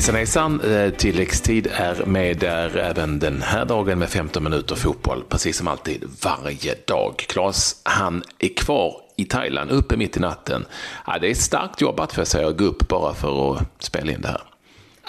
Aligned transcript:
Hejsan 0.00 0.14
hejsan! 0.14 0.60
Eh, 0.60 0.90
tilläggstid 0.90 1.68
är 1.72 2.04
med 2.06 2.38
där 2.38 2.76
även 2.76 3.18
den 3.18 3.42
här 3.42 3.64
dagen 3.64 3.98
med 3.98 4.08
15 4.08 4.44
minuter 4.44 4.74
fotboll, 4.74 5.24
precis 5.28 5.56
som 5.56 5.68
alltid 5.68 6.04
varje 6.22 6.74
dag. 6.86 7.24
Klas, 7.28 7.80
han 7.82 8.22
är 8.38 8.56
kvar 8.56 8.96
i 9.16 9.24
Thailand, 9.24 9.70
uppe 9.70 9.96
mitt 9.96 10.16
i 10.16 10.20
natten. 10.20 10.64
Ja, 11.06 11.18
det 11.20 11.30
är 11.30 11.34
starkt 11.34 11.80
jobbat 11.80 12.12
för 12.12 12.24
sig 12.24 12.44
att 12.44 12.58
gå 12.58 12.64
upp 12.64 12.88
bara 12.88 13.14
för 13.14 13.56
att 13.56 13.62
spela 13.78 14.12
in 14.12 14.20
det 14.20 14.28
här. 14.28 14.49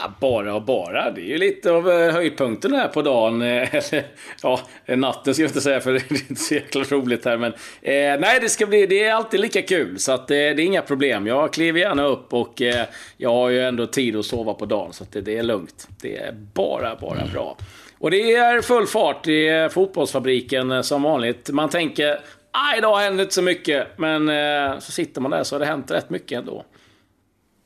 Ja, 0.03 0.13
bara 0.19 0.55
och 0.55 0.61
bara. 0.61 1.11
Det 1.11 1.21
är 1.21 1.25
ju 1.25 1.37
lite 1.37 1.71
av 1.71 1.91
eh, 1.91 2.13
höjdpunkten 2.13 2.73
här 2.73 2.87
på 2.87 3.01
dagen. 3.01 3.41
Eller 3.41 3.95
eh, 3.95 4.03
ja, 4.43 4.59
natten 4.85 5.33
ska 5.33 5.43
jag 5.43 5.49
inte 5.49 5.61
säga 5.61 5.81
för 5.81 5.93
det 6.09 6.11
är 6.11 6.29
inte 6.29 6.35
så 6.35 6.53
jäkla 6.53 6.83
roligt 6.83 7.25
här. 7.25 7.37
Men 7.37 7.51
eh, 7.81 8.19
nej, 8.19 8.39
det 8.41 8.49
ska 8.49 8.65
bli, 8.65 8.85
det 8.85 9.03
är 9.03 9.13
alltid 9.13 9.39
lika 9.39 9.61
kul. 9.61 9.99
Så 9.99 10.11
att, 10.11 10.31
eh, 10.31 10.35
det 10.35 10.37
är 10.37 10.59
inga 10.59 10.81
problem. 10.81 11.27
Jag 11.27 11.53
kliver 11.53 11.79
gärna 11.79 12.05
upp 12.05 12.33
och 12.33 12.61
eh, 12.61 12.85
jag 13.17 13.29
har 13.29 13.49
ju 13.49 13.61
ändå 13.61 13.87
tid 13.87 14.15
att 14.15 14.25
sova 14.25 14.53
på 14.53 14.65
dagen. 14.65 14.93
Så 14.93 15.03
att 15.03 15.11
det, 15.11 15.21
det 15.21 15.37
är 15.37 15.43
lugnt. 15.43 15.87
Det 16.01 16.17
är 16.17 16.31
bara, 16.53 16.95
bara 16.95 17.25
bra. 17.33 17.57
Och 17.99 18.11
det 18.11 18.35
är 18.35 18.61
full 18.61 18.87
fart 18.87 19.27
i 19.27 19.47
eh, 19.47 19.69
fotbollsfabriken 19.69 20.83
som 20.83 21.03
vanligt. 21.03 21.49
Man 21.49 21.69
tänker, 21.69 22.19
aj, 22.51 22.77
idag 22.77 22.97
händer 22.97 23.23
inte 23.23 23.35
så 23.35 23.41
mycket. 23.41 23.87
Men 23.97 24.29
eh, 24.29 24.79
så 24.79 24.91
sitter 24.91 25.21
man 25.21 25.31
där 25.31 25.43
så 25.43 25.55
har 25.55 25.59
det 25.59 25.65
hänt 25.65 25.91
rätt 25.91 26.09
mycket 26.09 26.37
ändå. 26.39 26.65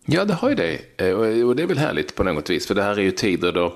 Ja, 0.06 0.26
det 0.26 0.34
har 0.34 0.50
ju 0.50 0.56
det. 0.56 0.80
Eh, 0.98 1.48
och 1.48 1.56
det 1.56 1.64
är 1.64 1.68
väl 1.68 1.78
härligt 1.78 2.16
på 2.16 2.24
något 2.24 2.50
vis. 2.50 2.68
För 2.68 2.76
det 2.76 2.84
här 2.84 3.00
är 3.00 3.02
ju 3.02 3.12
tider 3.12 3.52
då 3.52 3.76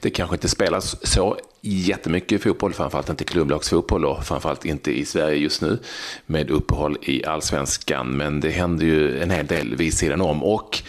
det 0.00 0.10
kanske 0.10 0.36
inte 0.36 0.48
spelas 0.48 1.06
så 1.06 1.38
jättemycket 1.60 2.42
fotboll, 2.42 2.72
framförallt 2.72 3.08
inte 3.08 3.24
klubblagsfotboll 3.24 4.04
och 4.04 4.24
framförallt 4.24 4.64
inte 4.64 4.98
i 4.98 5.04
Sverige 5.04 5.36
just 5.36 5.62
nu 5.62 5.78
med 6.26 6.50
uppehåll 6.50 6.98
i 7.02 7.24
allsvenskan. 7.24 8.16
Men 8.16 8.40
det 8.40 8.50
händer 8.50 8.86
ju 8.86 9.22
en 9.22 9.30
hel 9.30 9.46
del 9.46 9.76
vid 9.76 9.94
sidan 9.94 10.20
om. 10.20 10.44
Och 10.44 10.82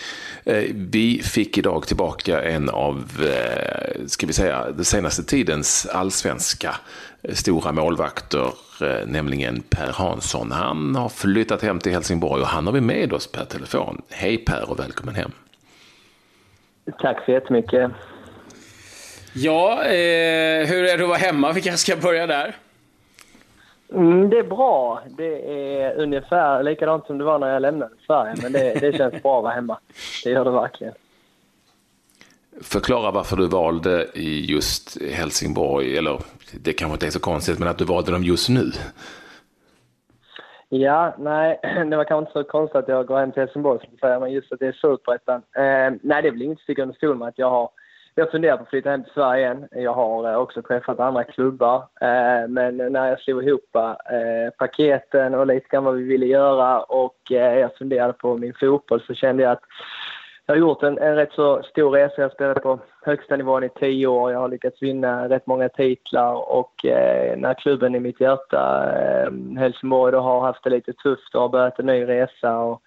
vi 0.73 1.21
fick 1.23 1.57
idag 1.57 1.87
tillbaka 1.87 2.43
en 2.43 2.69
av, 2.69 3.03
eh, 3.21 4.05
ska 4.05 4.27
vi 4.27 4.33
säga, 4.33 4.71
den 4.71 4.85
senaste 4.85 5.23
tidens 5.23 5.85
allsvenska 5.85 6.75
stora 7.33 7.71
målvakter, 7.71 8.53
eh, 8.81 9.07
nämligen 9.07 9.61
Per 9.69 9.91
Hansson. 9.91 10.51
Han 10.51 10.95
har 10.95 11.09
flyttat 11.09 11.61
hem 11.61 11.79
till 11.79 11.91
Helsingborg 11.91 12.41
och 12.41 12.47
han 12.47 12.65
har 12.65 12.73
vi 12.73 12.81
med 12.81 13.13
oss 13.13 13.31
per 13.31 13.45
telefon. 13.45 14.01
Hej 14.09 14.37
Per 14.37 14.69
och 14.69 14.79
välkommen 14.79 15.15
hem. 15.15 15.31
Tack 16.99 17.25
så 17.25 17.31
jättemycket. 17.31 17.91
Ja, 19.33 19.83
eh, 19.83 20.67
hur 20.67 20.83
är 20.83 20.97
det 20.97 21.03
att 21.03 21.09
vara 21.09 21.17
hemma? 21.17 21.51
Vi 21.51 21.61
kanske 21.61 21.91
ska 21.91 22.01
börja 22.01 22.27
där. 22.27 22.55
Mm, 23.93 24.29
det 24.29 24.37
är 24.37 24.43
bra. 24.43 25.01
Det 25.17 25.61
är 25.81 25.95
ungefär 25.95 26.63
likadant 26.63 27.05
som 27.05 27.17
det 27.17 27.23
var 27.23 27.39
när 27.39 27.53
jag 27.53 27.61
lämnade 27.61 27.91
Sverige, 28.05 28.35
men 28.41 28.51
det, 28.51 28.81
det 28.81 28.97
känns 28.97 29.23
bra 29.23 29.37
att 29.37 29.43
vara 29.43 29.53
hemma. 29.53 29.79
Det 30.23 30.29
gör 30.29 30.45
det 30.45 30.51
verkligen. 30.51 30.93
Förklara 32.61 33.11
varför 33.11 33.37
du 33.37 33.47
valde 33.47 34.07
just 34.47 35.01
Helsingborg, 35.01 35.97
eller 35.97 36.19
det 36.63 36.73
kanske 36.73 36.93
inte 36.93 37.07
är 37.07 37.11
så 37.11 37.19
konstigt, 37.19 37.59
men 37.59 37.67
att 37.67 37.77
du 37.77 37.85
valde 37.85 38.11
dem 38.11 38.23
just 38.23 38.49
nu. 38.49 38.71
Ja, 40.69 41.15
nej, 41.17 41.59
det 41.89 41.97
var 41.97 42.03
kanske 42.03 42.19
inte 42.19 42.31
så 42.31 42.43
konstigt 42.43 42.75
att 42.75 42.87
jag 42.87 43.05
går 43.05 43.19
hem 43.19 43.31
till 43.31 43.41
Helsingborg, 43.41 43.79
som 43.87 43.97
säger, 43.97 44.19
men 44.19 44.31
just 44.31 44.51
att 44.51 44.59
det 44.59 44.67
är 44.67 44.71
superettan. 44.71 45.35
Eh, 45.35 45.97
nej, 46.01 46.21
det 46.21 46.27
är 46.27 46.31
väl 46.31 46.41
inget 46.41 46.59
stick 46.59 46.79
under 46.79 46.95
stol 46.95 47.17
med 47.17 47.27
att 47.27 47.37
jag 47.39 47.49
har 47.49 47.69
jag 48.19 48.31
funderar 48.31 48.57
på 48.57 48.63
att 48.63 48.69
flytta 48.69 48.89
hem 48.89 49.03
till 49.03 49.13
Sverige 49.13 49.41
igen. 49.41 49.67
Jag 49.71 49.93
har 49.93 50.31
eh, 50.31 50.37
också 50.37 50.61
träffat 50.61 50.99
andra 50.99 51.23
klubbar. 51.23 51.75
Eh, 52.01 52.47
men 52.47 52.77
när 52.77 53.07
jag 53.07 53.19
slog 53.19 53.43
ihop 53.43 53.75
eh, 53.75 54.53
paketen 54.57 55.35
och 55.35 55.47
lite 55.47 55.67
grann 55.69 55.83
vad 55.83 55.95
vi 55.95 56.03
ville 56.03 56.25
göra 56.25 56.81
och 56.81 57.17
jag 57.29 57.75
funderade 57.77 58.13
på 58.13 58.37
min 58.37 58.53
fotboll 58.53 59.01
så 59.07 59.13
kände 59.13 59.43
jag 59.43 59.51
att 59.51 59.63
jag 60.45 60.55
har 60.55 60.59
gjort 60.59 60.83
en, 60.83 60.97
en 60.97 61.15
rätt 61.15 61.31
så 61.31 61.63
stor 61.63 61.91
resa. 61.91 62.13
Jag 62.17 62.23
har 62.23 62.29
spelat 62.29 62.63
på 62.63 62.79
högsta 63.01 63.35
nivån 63.35 63.63
i 63.63 63.69
tio 63.69 64.07
år. 64.07 64.31
Jag 64.31 64.39
har 64.39 64.47
lyckats 64.47 64.81
vinna 64.81 65.29
rätt 65.29 65.47
många 65.47 65.69
titlar 65.69 66.33
och 66.33 66.85
eh, 66.85 67.37
när 67.37 67.53
klubben 67.53 67.95
i 67.95 67.99
mitt 67.99 68.21
hjärta, 68.21 68.91
eh, 69.01 69.57
Helsingborg, 69.57 70.11
då 70.11 70.19
har 70.19 70.41
haft 70.41 70.63
det 70.63 70.69
lite 70.69 70.93
tufft 70.93 71.35
och 71.35 71.41
har 71.41 71.49
börjat 71.49 71.79
en 71.79 71.85
ny 71.85 72.07
resa 72.07 72.57
och 72.57 72.81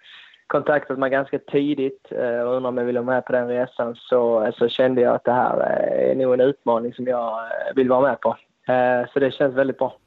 kontaktat 0.53 0.99
mig 0.99 1.09
ganska 1.09 1.39
tidigt 1.39 2.11
eh, 2.11 2.41
och 2.41 2.55
undrade 2.55 2.67
om 2.67 2.77
jag 2.77 2.85
ville 2.85 3.01
vara 3.01 3.15
med 3.15 3.25
på 3.25 3.31
den 3.31 3.47
resan 3.47 3.95
så, 3.95 4.51
så 4.57 4.67
kände 4.67 5.01
jag 5.01 5.15
att 5.15 5.23
det 5.23 5.31
här 5.31 5.59
är 5.59 6.15
nog 6.15 6.33
en 6.33 6.41
utmaning 6.41 6.93
som 6.93 7.07
jag 7.07 7.37
eh, 7.37 7.75
vill 7.75 7.89
vara 7.89 8.01
med 8.01 8.19
på. 8.21 8.29
Eh, 8.73 9.09
så 9.13 9.19
det 9.19 9.31
känns 9.31 9.55
väldigt 9.55 9.77
bra. 9.77 9.97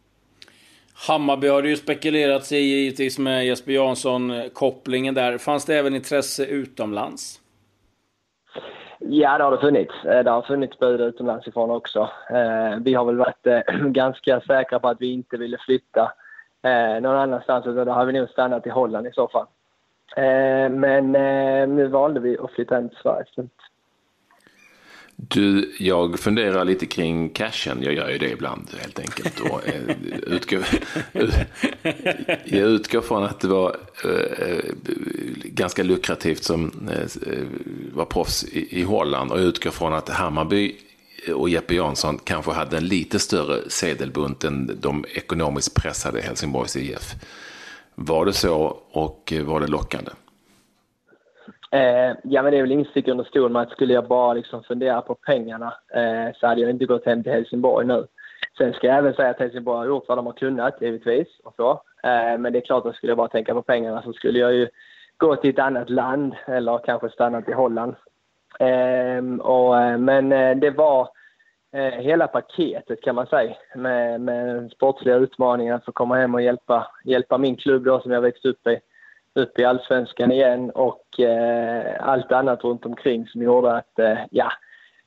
Hammarby 1.09 1.49
har 1.49 1.63
det 1.63 1.69
ju 1.69 1.77
spekulerats 1.77 2.53
i 2.53 2.57
givetvis 2.57 3.19
med 3.19 3.47
Jesper 3.47 3.73
Jansson-kopplingen 3.73 5.15
där. 5.15 5.39
Fanns 5.39 5.65
det 5.65 5.79
även 5.79 5.95
intresse 5.95 6.47
utomlands? 6.47 7.41
Ja, 8.99 9.39
det 9.39 9.45
har 9.45 9.51
det 9.51 9.61
funnits. 9.61 9.95
Det 10.03 10.31
har 10.31 10.43
funnits 10.43 10.79
bud 10.79 11.01
utomlands 11.01 11.49
ifrån 11.49 11.71
också. 11.71 12.09
Vi 12.81 12.95
har 12.95 13.05
väl 13.05 13.17
varit 13.17 13.47
ganska 13.93 14.41
säkra 14.41 14.79
på 14.81 14.89
att 14.89 15.01
vi 15.01 15.13
inte 15.13 15.37
ville 15.37 15.59
flytta 15.67 16.13
någon 17.03 17.17
annanstans 17.17 17.67
utan 17.67 17.87
då 17.87 17.93
har 17.93 18.07
vi 18.07 18.13
nog 18.13 18.29
stannat 18.29 18.67
i 18.67 18.71
Holland 18.71 19.07
i 19.07 19.13
så 19.13 19.29
fall. 19.29 19.47
Eh, 20.17 20.71
men 20.71 21.15
eh, 21.15 21.69
nu 21.69 21.89
valde 21.89 22.21
vi 22.21 22.39
att 22.39 22.51
flytta 22.51 22.75
hem 22.75 22.89
till 22.89 22.99
Sverige. 23.03 23.49
Du, 25.19 25.75
jag 25.79 26.19
funderar 26.19 26.65
lite 26.65 26.87
kring 26.87 27.29
cashen. 27.29 27.83
Jag 27.83 27.95
gör 27.95 28.11
ju 28.11 28.19
det 28.19 28.31
ibland 28.31 28.71
helt 28.81 28.99
enkelt. 28.99 29.41
Och, 29.41 29.69
eh, 29.69 29.83
utgår, 30.27 30.65
jag 32.45 32.69
utgår 32.69 33.01
från 33.01 33.25
att 33.25 33.41
det 33.41 33.49
var 33.49 33.77
eh, 34.05 34.65
ganska 35.45 35.83
lukrativt 35.83 36.45
som 36.45 36.89
eh, 36.91 37.33
var 37.93 38.05
proffs 38.05 38.45
i, 38.45 38.81
i 38.81 38.83
Holland. 38.83 39.33
Och 39.33 39.39
jag 39.39 39.45
utgår 39.45 39.71
från 39.71 39.95
att 39.95 40.09
Hammarby 40.09 40.77
och 41.35 41.49
Jeppe 41.49 41.75
Jansson 41.75 42.19
kanske 42.25 42.53
hade 42.53 42.77
en 42.77 42.89
lite 42.89 43.19
större 43.19 43.71
sedelbunt 43.71 44.45
än 44.45 44.71
de 44.81 45.05
ekonomiskt 45.15 45.75
pressade 45.75 46.21
Helsingborgs 46.21 46.77
IF. 46.77 47.15
Var 47.99 48.27
det 48.27 48.33
så 48.33 48.77
och 48.93 49.33
var 49.47 49.61
det 49.61 49.67
lockande? 49.67 50.11
Eh, 51.71 52.17
ja, 52.25 52.43
men 52.43 52.53
det 52.53 52.59
är 52.59 52.63
väl 52.63 52.73
inget 52.73 52.89
stick 52.89 53.09
under 53.09 53.25
stol 53.25 53.51
med 53.51 53.63
att 53.63 53.71
skulle 53.71 53.95
jag 53.95 54.09
bara 54.09 54.35
liksom 54.35 54.63
fundera 54.63 55.03
på 55.03 55.15
pengarna 55.15 55.75
eh, 55.95 56.35
så 56.35 56.47
hade 56.47 56.61
jag 56.61 56.71
inte 56.71 56.85
gått 56.85 57.07
hem 57.07 57.23
till 57.23 57.33
Helsingborg 57.33 57.87
nu. 57.87 58.07
Sen 58.59 58.73
ska 58.73 58.87
jag 58.87 58.97
även 58.97 59.15
säga 59.15 59.31
att 59.31 59.39
Helsingborg 59.39 59.79
har 59.79 59.87
gjort 59.87 60.09
vad 60.09 60.19
de 60.19 60.27
har 60.27 60.33
kunnat, 60.33 60.81
givetvis. 60.81 61.29
Och 61.45 61.55
så. 61.57 61.71
Eh, 62.03 62.39
men 62.39 62.53
det 62.53 62.59
är 62.59 62.67
klart 62.67 62.87
att 62.87 62.97
skulle 62.97 63.11
jag 63.11 63.19
bara 63.19 63.29
tänka 63.29 63.55
på 63.55 63.63
pengarna 63.63 64.03
så 64.03 64.13
skulle 64.13 64.39
jag 64.39 64.55
ju 64.55 64.69
gå 65.17 65.37
till 65.37 65.51
ett 65.51 65.59
annat 65.59 65.91
land 65.91 66.35
eller 66.47 66.79
kanske 66.79 67.11
stannat 67.11 67.49
i 67.49 67.53
Holland. 67.53 67.95
Eh, 68.61 69.41
och, 69.41 69.81
eh, 69.81 69.99
men 69.99 70.33
eh, 70.33 70.57
det 70.57 70.71
var 70.71 71.09
Eh, 71.77 72.01
hela 72.01 72.27
paketet 72.27 73.03
kan 73.03 73.15
man 73.15 73.27
säga 73.27 73.57
med, 73.75 74.21
med 74.21 74.71
sportsliga 74.71 75.17
utmaningar 75.17 75.75
att 75.75 75.85
få 75.85 75.93
komma 75.93 76.17
hem 76.17 76.35
och 76.35 76.43
hjälpa, 76.43 76.91
hjälpa 77.05 77.39
min 77.39 77.57
klubb 77.57 77.85
då 77.85 78.01
som 78.01 78.13
jag 78.13 78.21
växte 78.21 78.49
upp 78.49 78.67
i, 78.67 78.79
upp 79.35 79.59
i 79.59 79.65
allsvenskan 79.65 80.33
igen 80.33 80.71
och 80.71 81.21
eh, 81.21 82.09
allt 82.09 82.33
annat 82.33 82.65
runt 82.65 82.87
omkring 82.87 83.27
som 83.27 83.43
gjorde 83.43 83.77
att 83.77 83.99
eh, 83.99 84.19
ja, 84.31 84.53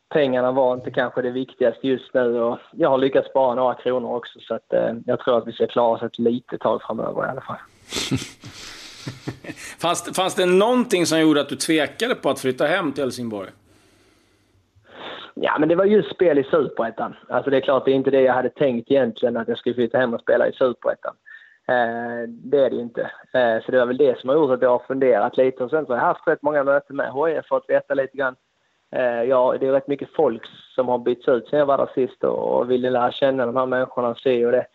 pengarna 0.09 0.52
var 0.52 0.74
inte 0.74 0.91
kanske 0.91 1.22
det 1.22 1.31
viktigaste 1.31 1.88
just 1.88 2.13
nu 2.13 2.41
och 2.41 2.59
jag 2.72 2.90
har 2.90 2.97
lyckats 2.97 3.30
spara 3.30 3.56
några 3.56 3.74
kronor 3.74 4.16
också 4.16 4.40
så 4.40 4.56
att 4.56 4.74
eh, 4.74 4.94
jag 5.06 5.19
tror 5.19 5.38
att 5.38 5.47
vi 5.47 5.51
ska 5.51 5.68
klara 5.68 5.96
oss 5.96 6.03
ett 6.03 6.19
litet 6.19 6.62
tag 6.62 6.81
framöver 6.81 7.25
i 7.25 7.30
alla 7.30 7.41
fall. 7.41 7.57
fanns, 9.81 10.16
fanns 10.16 10.36
det 10.36 10.46
någonting 10.46 11.06
som 11.06 11.19
gjorde 11.19 11.41
att 11.41 11.50
du 11.50 11.56
tvekade 11.56 12.16
på 12.16 12.30
att 12.30 12.40
flytta 12.40 12.66
hem 12.66 12.91
till 12.91 13.03
Helsingborg? 13.03 13.50
Ja, 15.41 15.55
men 15.59 15.69
det 15.69 15.75
var 15.75 15.85
just 15.85 16.09
spel 16.09 16.38
i 16.38 16.44
Superettan. 16.44 17.16
Alltså 17.29 17.50
det 17.50 17.57
är 17.57 17.61
klart, 17.61 17.85
det 17.85 17.91
är 17.91 17.95
inte 17.95 18.11
det 18.11 18.22
jag 18.22 18.33
hade 18.33 18.50
tänkt 18.50 18.91
egentligen, 18.91 19.38
att 19.38 19.47
jag 19.47 19.57
skulle 19.57 19.75
flytta 19.75 19.97
hem 19.97 20.13
och 20.13 20.22
spela 20.22 20.47
i 20.47 20.53
Superettan. 20.53 21.16
Eh, 21.67 22.30
det 22.30 22.59
är 22.59 22.69
det 22.69 22.75
ju 22.75 22.81
inte. 22.81 23.01
Eh, 23.33 23.63
så 23.65 23.71
det 23.71 23.80
var 23.80 23.86
väl 23.86 23.97
det 23.97 24.19
som 24.19 24.30
har 24.30 24.36
gjort 24.36 24.51
att 24.51 24.62
jag 24.62 24.69
har 24.69 24.83
funderat 24.88 25.38
lite. 25.38 25.63
Och 25.63 25.69
sen 25.69 25.86
så 25.86 25.91
har 25.91 25.97
jag 25.97 26.06
haft 26.06 26.27
rätt 26.27 26.41
många 26.41 26.63
möten 26.63 26.95
med 26.95 27.13
HIF 27.13 27.45
för 27.45 27.57
att 27.57 27.69
veta 27.69 27.94
lite 27.94 28.18
grann. 28.18 28.36
Eh, 28.91 29.24
ja, 29.24 29.56
det 29.59 29.68
är 29.68 29.71
rätt 29.71 29.88
mycket 29.88 30.15
folk 30.15 30.45
som 30.75 30.88
har 30.88 30.97
bytts 30.97 31.27
ut 31.27 31.47
sen 31.50 31.59
jag 31.59 31.65
var 31.65 31.77
där 31.77 31.89
sist 31.95 32.24
och 32.24 32.71
ville 32.71 32.89
lära 32.89 33.12
känna 33.12 33.45
de 33.45 33.56
här 33.56 33.65
människorna 33.65 34.07
och 34.07 34.18
se 34.18 34.45
och 34.45 34.51
det. 34.51 34.65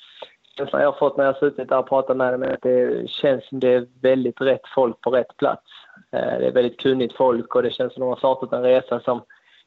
Känslan 0.56 0.82
jag 0.82 0.92
har 0.92 0.98
fått 0.98 1.16
när 1.16 1.24
jag 1.24 1.32
har 1.32 1.40
suttit 1.40 1.68
där 1.68 1.78
och 1.78 1.88
pratat 1.88 2.16
med 2.16 2.34
dem 2.34 2.42
är 2.42 2.54
att 2.54 2.62
det 2.62 3.10
känns 3.10 3.48
som 3.48 3.60
det 3.60 3.74
är 3.74 3.86
väldigt 4.02 4.40
rätt 4.40 4.66
folk 4.74 5.00
på 5.00 5.10
rätt 5.10 5.36
plats. 5.36 5.70
Eh, 6.12 6.38
det 6.38 6.46
är 6.46 6.52
väldigt 6.52 6.80
kunnigt 6.80 7.16
folk 7.16 7.54
och 7.54 7.62
det 7.62 7.70
känns 7.70 7.92
som 7.92 8.00
de 8.00 8.08
har 8.08 8.16
startat 8.16 8.52
en 8.52 8.62
resa 8.62 9.00
som 9.00 9.22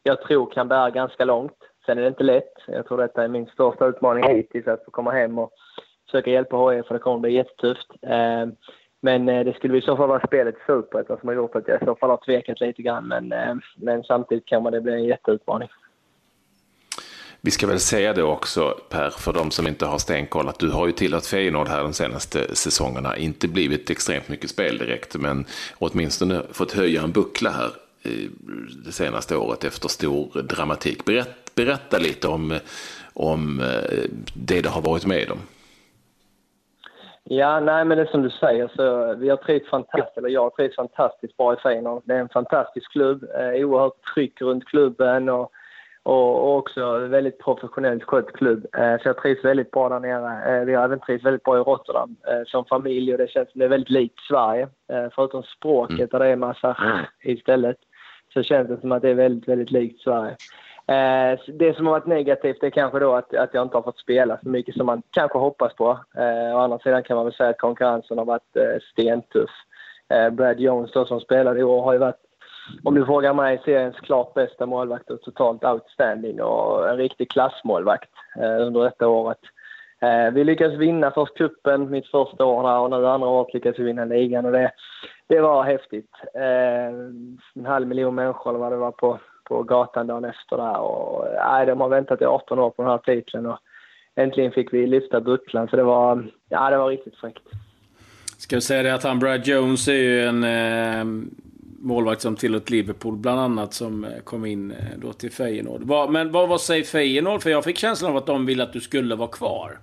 jag 0.07 0.21
tror 0.21 0.51
kan 0.51 0.67
bära 0.67 0.89
ganska 0.89 1.25
långt. 1.25 1.57
Sen 1.85 1.97
är 1.97 2.01
det 2.01 2.07
inte 2.07 2.23
lätt. 2.23 2.53
Jag 2.67 2.87
tror 2.87 2.97
detta 2.97 3.23
är 3.23 3.27
min 3.27 3.45
största 3.45 3.85
utmaning 3.85 4.35
hittills, 4.35 4.67
att 4.67 4.85
få 4.85 4.91
komma 4.91 5.11
hem 5.11 5.37
och 5.37 5.51
försöka 6.05 6.31
hjälpa 6.31 6.69
HIF, 6.69 6.85
för 6.85 6.93
det 6.93 6.99
kommer 6.99 7.19
bli 7.19 7.33
jättetufft. 7.33 7.87
Eh, 8.01 8.45
men 9.01 9.29
eh, 9.29 9.45
det 9.45 9.53
skulle 9.53 9.77
i 9.77 9.81
så 9.81 9.97
fall 9.97 10.09
vara 10.09 10.27
spelet 10.27 10.55
i 10.55 10.59
Superettan 10.67 11.17
som 11.19 11.27
har 11.29 11.35
gjort 11.35 11.55
att 11.55 11.67
jag 11.67 11.81
i 11.81 11.85
så 11.85 11.95
fall 11.95 12.09
har 12.09 12.17
tvekat 12.25 12.59
lite 12.59 12.81
grann. 12.81 13.07
Men, 13.07 13.31
eh, 13.31 13.55
men 13.77 14.03
samtidigt 14.03 14.45
kan 14.45 14.63
det 14.63 14.81
bli 14.81 14.93
en 14.93 15.03
jätteutmaning. 15.03 15.69
Vi 17.41 17.51
ska 17.51 17.67
väl 17.67 17.79
säga 17.79 18.13
det 18.13 18.23
också, 18.23 18.75
Per, 18.89 19.09
för 19.09 19.33
de 19.33 19.51
som 19.51 19.67
inte 19.67 19.85
har 19.85 19.97
stenkoll, 19.97 20.47
att 20.47 20.59
du 20.59 20.71
har 20.71 20.87
ju 20.87 20.93
tillhört 20.93 21.25
Feyenoord 21.25 21.67
här 21.67 21.83
de 21.83 21.93
senaste 21.93 22.55
säsongerna. 22.55 23.17
Inte 23.17 23.47
blivit 23.47 23.89
extremt 23.89 24.29
mycket 24.29 24.49
spel 24.49 24.77
direkt, 24.77 25.15
men 25.15 25.45
åtminstone 25.79 26.41
fått 26.51 26.71
höja 26.71 27.01
en 27.03 27.11
buckla 27.11 27.49
här 27.49 27.86
det 28.85 28.91
senaste 28.91 29.37
året 29.37 29.63
efter 29.63 29.87
stor 29.87 30.41
dramatik. 30.41 31.05
Berätt, 31.05 31.55
berätta 31.55 31.97
lite 31.97 32.27
om, 32.27 32.59
om 33.13 33.61
det 34.33 34.61
du 34.61 34.69
har 34.69 34.81
varit 34.81 35.05
med 35.05 35.31
om. 35.31 35.39
Ja, 37.29 37.59
nej 37.59 37.85
men 37.85 37.97
det 37.97 38.03
är 38.03 38.07
som 38.07 38.21
du 38.21 38.29
säger 38.29 38.71
så 38.75 39.15
vi 39.15 39.29
har 39.29 39.37
trivts 39.37 39.69
fantastiskt, 39.69 40.17
eller 40.17 40.29
jag 40.29 40.41
har 40.41 40.49
trivts 40.49 40.75
fantastiskt 40.75 41.37
bra 41.37 41.53
i 41.53 41.57
Feyenoord. 41.57 42.03
Det 42.05 42.13
är 42.13 42.19
en 42.19 42.29
fantastisk 42.29 42.91
klubb, 42.91 43.23
eh, 43.23 43.65
oerhört 43.65 44.13
tryck 44.13 44.41
runt 44.41 44.65
klubben 44.65 45.29
och, 45.29 45.51
och, 46.03 46.43
och 46.43 46.57
också 46.57 46.97
väldigt 46.97 47.39
professionellt 47.39 48.03
skött 48.03 48.33
klubb. 48.33 48.65
Eh, 48.77 48.97
så 48.97 49.07
jag 49.07 49.17
trivs 49.17 49.45
väldigt 49.45 49.71
bra 49.71 49.89
där 49.89 49.99
nere. 49.99 50.59
Eh, 50.59 50.65
vi 50.65 50.73
har 50.73 50.83
även 50.83 50.99
trivts 50.99 51.25
väldigt 51.25 51.43
bra 51.43 51.57
i 51.57 51.61
Rotterdam 51.61 52.15
eh, 52.27 52.41
som 52.45 52.65
familj 52.65 53.11
och 53.11 53.17
det 53.17 53.29
känns 53.29 53.51
som 53.51 53.59
det 53.59 53.65
är 53.65 53.69
väldigt 53.69 53.89
likt 53.89 54.19
Sverige. 54.19 54.67
Eh, 54.91 55.07
förutom 55.15 55.43
språket 55.43 55.97
mm. 55.97 56.07
där 56.11 56.19
det 56.19 56.27
är 56.27 56.35
massa 56.35 56.77
istället 57.23 57.77
så 58.37 58.43
känns 58.43 58.67
det 58.67 58.81
som 58.81 58.91
att 58.91 59.01
det 59.01 59.09
är 59.09 59.13
väldigt, 59.13 59.47
väldigt 59.47 59.71
likt 59.71 60.01
Sverige. 60.01 60.35
Eh, 60.87 61.39
det 61.47 61.75
som 61.75 61.85
har 61.85 61.93
varit 61.93 62.05
negativt 62.05 62.63
är 62.63 62.69
kanske 62.69 62.99
då 62.99 63.13
att, 63.13 63.35
att 63.35 63.53
jag 63.53 63.63
inte 63.63 63.77
har 63.77 63.83
fått 63.83 63.99
spela 63.99 64.37
så 64.43 64.49
mycket 64.49 64.75
som 64.75 64.85
man 64.85 65.01
kanske 65.11 65.37
hoppas 65.37 65.73
på. 65.75 65.99
Eh, 66.17 66.55
å 66.55 66.57
andra 66.57 66.79
sidan 66.79 67.03
kan 67.03 67.15
man 67.15 67.25
väl 67.25 67.33
säga 67.33 67.49
att 67.49 67.57
konkurrensen 67.57 68.17
har 68.17 68.25
varit 68.25 68.55
eh, 68.55 68.79
stentuff. 68.91 69.49
Eh, 70.09 70.29
Brad 70.29 70.59
Jones 70.59 70.91
då, 70.91 71.05
som 71.05 71.19
spelade 71.19 71.59
i 71.59 71.63
år 71.63 71.81
har 71.81 71.93
ju 71.93 71.99
varit, 71.99 72.21
om 72.83 72.95
du 72.95 73.05
frågar 73.05 73.33
mig, 73.33 73.61
seriens 73.65 73.99
klart 73.99 74.33
bästa 74.33 74.65
målvakt 74.65 75.09
och 75.09 75.21
totalt 75.21 75.63
outstanding 75.63 76.41
och 76.41 76.89
en 76.89 76.97
riktig 76.97 77.31
klassmålvakt 77.31 78.09
eh, 78.41 78.65
under 78.67 78.83
detta 78.83 79.07
året. 79.07 79.39
Eh, 80.01 80.33
vi 80.33 80.43
lyckades 80.43 80.79
vinna 80.79 81.11
först 81.11 81.37
kuppen 81.37 81.89
mitt 81.89 82.07
första 82.07 82.45
år 82.45 82.63
där 82.63 82.79
och 82.79 82.89
nu 82.89 83.07
andra 83.07 83.27
året 83.27 83.53
lyckades 83.53 83.79
vi 83.79 83.83
vinna 83.83 84.05
ligan 84.05 84.45
och 84.45 84.51
det, 84.51 84.71
det 85.27 85.41
var 85.41 85.63
häftigt. 85.63 86.11
Eh, 86.33 86.87
en 87.55 87.65
halv 87.65 87.87
miljon 87.87 88.15
människor 88.15 88.49
eller 88.49 88.59
vad 88.59 88.71
det 88.71 88.77
var 88.77 88.91
på 88.91 89.19
på 89.47 89.63
gatan 89.63 90.07
dagen 90.07 90.25
efter 90.25 90.57
där. 90.57 90.77
Och, 90.77 91.27
nej, 91.35 91.65
de 91.65 91.81
har 91.81 91.89
väntat 91.89 92.21
i 92.21 92.25
18 92.25 92.59
år 92.59 92.69
på 92.69 92.81
den 92.81 92.91
här 92.91 92.97
titeln 92.97 93.45
och 93.45 93.59
äntligen 94.15 94.51
fick 94.51 94.73
vi 94.73 94.87
lyfta 94.87 95.21
bucklan. 95.21 95.67
Så 95.67 95.75
det 95.75 95.83
var, 95.83 96.31
ja, 96.49 96.69
det 96.69 96.77
var 96.77 96.89
riktigt 96.89 97.15
fräckt. 97.15 97.43
Ska 98.37 98.55
vi 98.55 98.61
säga 98.61 98.83
det 98.83 98.93
att 98.93 99.03
han 99.03 99.19
Brad 99.19 99.47
Jones 99.47 99.87
är 99.87 99.93
ju 99.93 100.21
en 100.21 100.43
eh, 100.43 101.27
målvakt 101.79 102.21
som 102.21 102.35
tillhört 102.35 102.69
Liverpool 102.69 103.15
bland 103.15 103.39
annat 103.39 103.73
som 103.73 104.03
eh, 104.03 104.19
kom 104.23 104.45
in 104.45 104.71
eh, 104.71 104.77
då 104.97 105.13
till 105.13 105.31
Feyenoord. 105.31 105.83
Va, 105.83 106.07
men 106.09 106.31
vad, 106.31 106.49
vad 106.49 106.61
säger 106.61 106.83
Feyenoord? 106.83 107.43
För 107.43 107.49
jag 107.49 107.63
fick 107.63 107.77
känslan 107.77 108.11
av 108.11 108.17
att 108.17 108.25
de 108.25 108.45
ville 108.45 108.63
att 108.63 108.73
du 108.73 108.79
skulle 108.79 109.15
vara 109.15 109.29
kvar. 109.29 109.77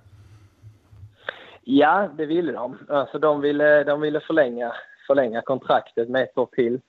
Ja, 1.64 2.08
det 2.16 2.26
ville 2.26 2.52
de. 2.52 2.78
Alltså, 2.88 3.18
de, 3.18 3.40
ville, 3.40 3.84
de 3.84 4.00
ville 4.00 4.20
förlänga, 4.20 4.72
förlänga 5.06 5.42
kontraktet 5.42 6.08
med 6.08 6.22
ett 6.22 6.38
år 6.38 6.48
till. 6.52 6.80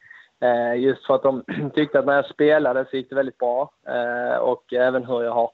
Eh, 0.41 0.79
just 0.79 1.05
för 1.05 1.15
att 1.15 1.23
de 1.23 1.43
tyckte 1.75 1.99
att 1.99 2.05
när 2.05 2.15
jag 2.15 2.25
spelade 2.25 2.85
så 2.89 2.95
gick 2.97 3.09
det 3.09 3.15
väldigt 3.15 3.37
bra 3.37 3.71
eh, 3.87 4.37
och 4.37 4.73
även 4.73 5.05
hur 5.05 5.23
jag 5.23 5.31
har 5.31 5.51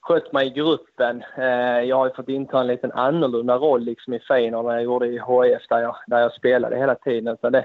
skött 0.00 0.32
mig 0.32 0.46
i 0.46 0.50
gruppen. 0.50 1.24
Eh, 1.36 1.80
jag 1.80 1.96
har 1.96 2.06
ju 2.06 2.12
fått 2.12 2.28
inta 2.28 2.60
en 2.60 2.66
liten 2.66 2.92
annorlunda 2.92 3.56
roll 3.56 3.82
liksom 3.82 4.14
i 4.14 4.20
Feyenoord 4.20 4.64
när 4.64 4.72
jag 4.72 4.82
gjorde 4.82 5.06
i 5.06 5.12
HIF 5.12 5.68
där 5.68 5.82
jag, 5.82 5.96
där 6.06 6.18
jag 6.20 6.32
spelade 6.32 6.76
hela 6.76 6.94
tiden. 6.94 7.36
Så 7.40 7.50
det, 7.50 7.64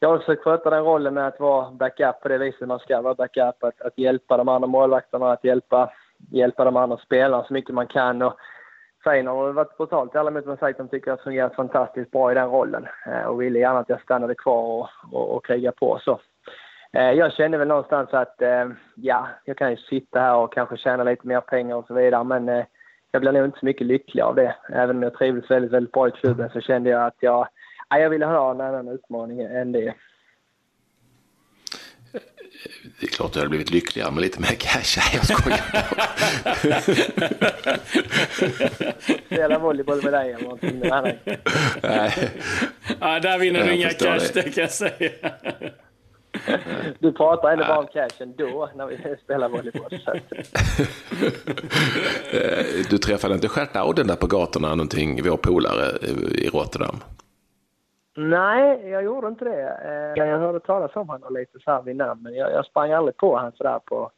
jag 0.00 0.08
har 0.08 0.18
försökt 0.18 0.44
sköta 0.44 0.70
den 0.70 0.84
rollen 0.84 1.14
med 1.14 1.26
att 1.26 1.40
vara 1.40 1.70
backup 1.70 2.20
på 2.20 2.28
det 2.28 2.38
viset 2.38 2.68
man 2.68 2.78
ska 2.78 3.00
vara 3.00 3.14
backup. 3.14 3.64
Att, 3.64 3.80
att 3.80 3.98
hjälpa 3.98 4.36
de 4.36 4.48
andra 4.48 4.66
målvakterna, 4.66 5.32
att 5.32 5.44
hjälpa, 5.44 5.90
hjälpa 6.30 6.64
de 6.64 6.76
andra 6.76 6.96
spelarna 6.96 7.44
så 7.44 7.52
mycket 7.52 7.74
man 7.74 7.86
kan. 7.86 8.22
Och 8.22 8.36
Feyenoord 9.06 9.46
har 9.46 9.52
varit 9.52 9.76
brutalt 9.76 10.14
ärliga 10.14 10.30
mot 10.30 10.46
mig 10.46 10.58
sagt 10.58 10.80
att 10.80 10.90
de 10.90 10.96
tycker 10.96 11.12
att 11.12 11.18
jag 11.18 11.24
fungerat 11.24 11.54
fantastiskt 11.54 12.10
bra 12.10 12.32
i 12.32 12.34
den 12.34 12.48
rollen 12.48 12.86
eh, 13.06 13.22
och 13.22 13.42
ville 13.42 13.58
gärna 13.58 13.78
att 13.78 13.88
jag 13.88 14.00
stannade 14.00 14.34
kvar 14.34 14.62
och, 14.62 14.88
och, 15.12 15.36
och 15.36 15.46
kriga 15.46 15.72
på. 15.72 15.98
Så. 16.02 16.20
Eh, 16.92 17.10
jag 17.10 17.32
kände 17.32 17.58
väl 17.58 17.68
någonstans 17.68 18.14
att 18.14 18.42
eh, 18.42 18.68
ja, 18.94 19.28
jag 19.44 19.56
kan 19.56 19.70
ju 19.70 19.76
sitta 19.76 20.20
här 20.20 20.36
och 20.36 20.52
kanske 20.52 20.76
tjäna 20.76 21.04
lite 21.04 21.26
mer 21.26 21.40
pengar 21.40 21.76
och 21.76 21.86
så 21.86 21.94
vidare 21.94 22.24
men 22.24 22.64
jag 23.12 23.22
blir 23.22 23.32
nog 23.32 23.44
inte 23.44 23.58
så 23.58 23.66
mycket 23.66 23.86
lycklig 23.86 24.22
av 24.22 24.34
det. 24.34 24.54
Även 24.68 24.96
om 24.96 25.02
jag 25.02 25.14
trivdes 25.14 25.50
väldigt, 25.50 25.72
väldigt 25.72 25.92
bra 25.92 26.08
i 26.08 26.10
klubben 26.10 26.50
så 26.50 26.60
kände 26.60 26.90
jag 26.90 27.06
att 27.06 27.16
jag, 27.20 27.48
jag 27.90 28.10
ville 28.10 28.26
ha 28.26 28.50
en 28.50 28.60
annan 28.60 28.88
utmaning 28.88 29.40
än 29.40 29.72
det 29.72 29.94
det 33.00 33.06
är 33.06 33.10
klart 33.10 33.32
du 33.32 33.38
hade 33.38 33.48
blivit 33.48 33.70
lyckligare 33.70 34.10
med 34.10 34.22
lite 34.22 34.40
mer 34.40 34.54
cash. 34.58 35.02
Jag 35.12 35.26
skojar. 35.26 35.60
Spela 39.26 39.58
volleyboll 39.58 40.02
med 40.02 40.12
dig 40.12 40.32
eller 40.32 40.42
någonting. 40.42 40.80
Nej. 40.80 41.18
Ja, 43.00 43.20
där 43.20 43.38
vinner 43.38 43.64
du 43.64 43.74
inga 43.74 43.90
cash, 43.90 44.18
det. 44.18 44.42
det 44.42 44.42
kan 44.42 44.62
jag 44.62 44.70
säga. 44.70 45.10
Du 46.98 47.12
pratar 47.12 47.52
ändå 47.52 47.64
bara 47.64 47.78
om 47.78 47.86
cashen 47.86 48.34
då, 48.36 48.70
när 48.74 48.86
vi 48.86 49.16
spelar 49.24 49.48
volleyboll. 49.48 50.00
du 52.90 52.98
träffade 52.98 53.34
inte 53.34 53.48
Stjärtauden 53.48 54.06
där 54.06 54.16
på 54.16 54.26
gatorna, 54.26 54.68
någonting, 54.68 55.22
vår 55.22 55.36
polare 55.36 55.98
i 56.34 56.48
Rotterdam? 56.48 57.00
Nej, 58.16 58.88
jag 58.88 59.04
gjorde 59.04 59.28
inte 59.28 59.44
det. 59.44 59.78
Eh, 59.84 60.26
jag 60.26 60.38
hörde 60.38 60.60
talas 60.60 60.96
om 60.96 61.08
honom 61.08 61.34
lite 61.34 61.58
så 61.64 61.70
här 61.70 61.82
vid 61.82 61.96
namn, 61.96 62.22
men 62.22 62.34
jag, 62.34 62.52
jag 62.52 62.66
sprang 62.66 62.92
aldrig 62.92 63.16
på 63.16 63.36
honom 63.36 63.52
sådär 63.56 63.78
på, 63.84 64.10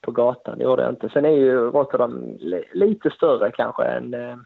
på 0.00 0.10
gatan. 0.10 0.58
Det 0.58 0.64
gjorde 0.64 0.82
jag 0.82 0.92
inte. 0.92 1.08
Sen 1.08 1.24
är 1.24 1.30
ju 1.30 1.56
Rotterdam 1.56 2.38
lite 2.72 3.10
större 3.10 3.50
kanske 3.50 3.84
än, 3.84 4.14
äh, 4.14 4.36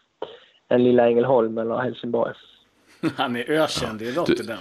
än 0.69 0.85
lilla 0.85 1.07
Ängelholm 1.07 1.59
eller 1.59 1.77
Helsingborg. 1.77 2.35
Han 3.17 3.37
är 3.37 3.51
ökänd 3.51 4.03
i 4.03 4.13
Rotterdam. 4.13 4.59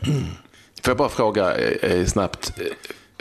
Du... 0.00 0.10
Får 0.84 0.90
jag 0.90 0.96
bara 0.96 1.08
fråga 1.08 1.56
eh, 1.56 2.04
snabbt. 2.04 2.60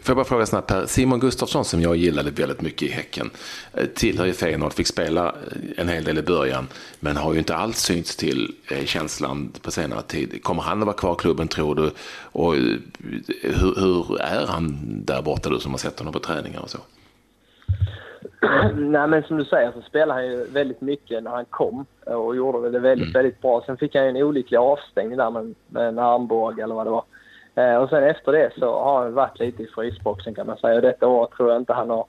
Får 0.04 0.12
jag 0.12 0.18
bara 0.18 0.26
fråga 0.26 0.46
snabbt 0.46 0.72
här. 0.72 0.86
Simon 0.86 1.20
Gustafsson 1.20 1.66
som 1.66 1.82
jag 1.82 1.96
gillade 1.96 2.32
väldigt 2.32 2.62
mycket 2.62 2.82
i 2.82 2.92
Häcken 2.92 3.30
eh, 3.74 3.86
tillhör 3.86 4.26
ju 4.26 4.34
Feyenoord, 4.34 4.74
fick 4.74 4.88
spela 4.88 5.28
eh, 5.28 5.34
en 5.78 5.90
hel 5.90 6.04
del 6.04 6.18
i 6.18 6.22
början 6.22 6.68
men 7.00 7.18
har 7.18 7.34
ju 7.34 7.40
inte 7.40 7.56
alls 7.56 7.78
synts 7.78 8.16
till 8.16 8.56
eh, 8.72 8.86
känslan 8.86 9.52
på 9.62 9.72
senare 9.72 10.02
tid. 10.02 10.44
Kommer 10.44 10.62
han 10.62 10.80
att 10.80 10.86
vara 10.86 10.98
kvar 10.98 11.14
i 11.14 11.16
klubben 11.16 11.48
tror 11.48 11.76
du? 11.76 11.92
Och 12.32 12.54
hur, 12.54 13.80
hur 13.80 14.22
är 14.22 14.46
han 14.48 14.78
där 15.06 15.22
borta 15.22 15.50
du 15.50 15.60
som 15.60 15.72
har 15.72 15.78
sett 15.78 16.00
honom 16.00 16.14
på 16.14 16.20
träningar 16.20 16.62
och 16.62 16.70
så? 16.70 16.78
Nej 18.76 19.08
men 19.08 19.24
som 19.24 19.38
du 19.38 19.46
säger 19.46 19.72
så 19.72 19.82
spelade 19.82 20.14
han 20.14 20.32
ju 20.32 20.46
väldigt 20.46 20.82
mycket 20.82 21.24
när 21.24 21.32
han 21.32 21.46
kom 21.46 21.86
och 22.06 22.36
gjorde 22.36 22.70
det 22.70 22.80
väldigt, 22.80 23.08
mm. 23.08 23.14
väldigt 23.14 23.42
bra. 23.42 23.64
Sen 23.66 23.78
fick 23.78 23.96
han 23.96 24.04
ju 24.04 24.10
en 24.10 24.24
olycklig 24.24 24.58
avstängning 24.58 25.18
där 25.18 25.32
med, 25.32 25.56
med 25.68 25.88
en 25.88 26.00
armbåge 26.00 26.64
eller 26.64 26.76
vad 26.76 26.86
det 26.86 26.92
var. 26.92 27.04
Eh, 27.56 27.76
och 27.76 27.90
sen 27.90 28.04
efter 28.04 28.32
det 28.32 28.52
så 28.58 28.80
har 28.80 29.04
han 29.04 29.14
varit 29.14 29.40
lite 29.40 29.64
i 29.64 29.68
frysboxen 29.68 30.36
kan 30.36 30.48
man 30.48 30.58
säga. 30.58 30.76
Och 30.76 30.82
detta 30.82 31.08
år 31.08 31.26
tror 31.38 31.50
jag 31.50 31.62
inte 31.62 31.74
han 31.74 31.90
har 31.90 32.06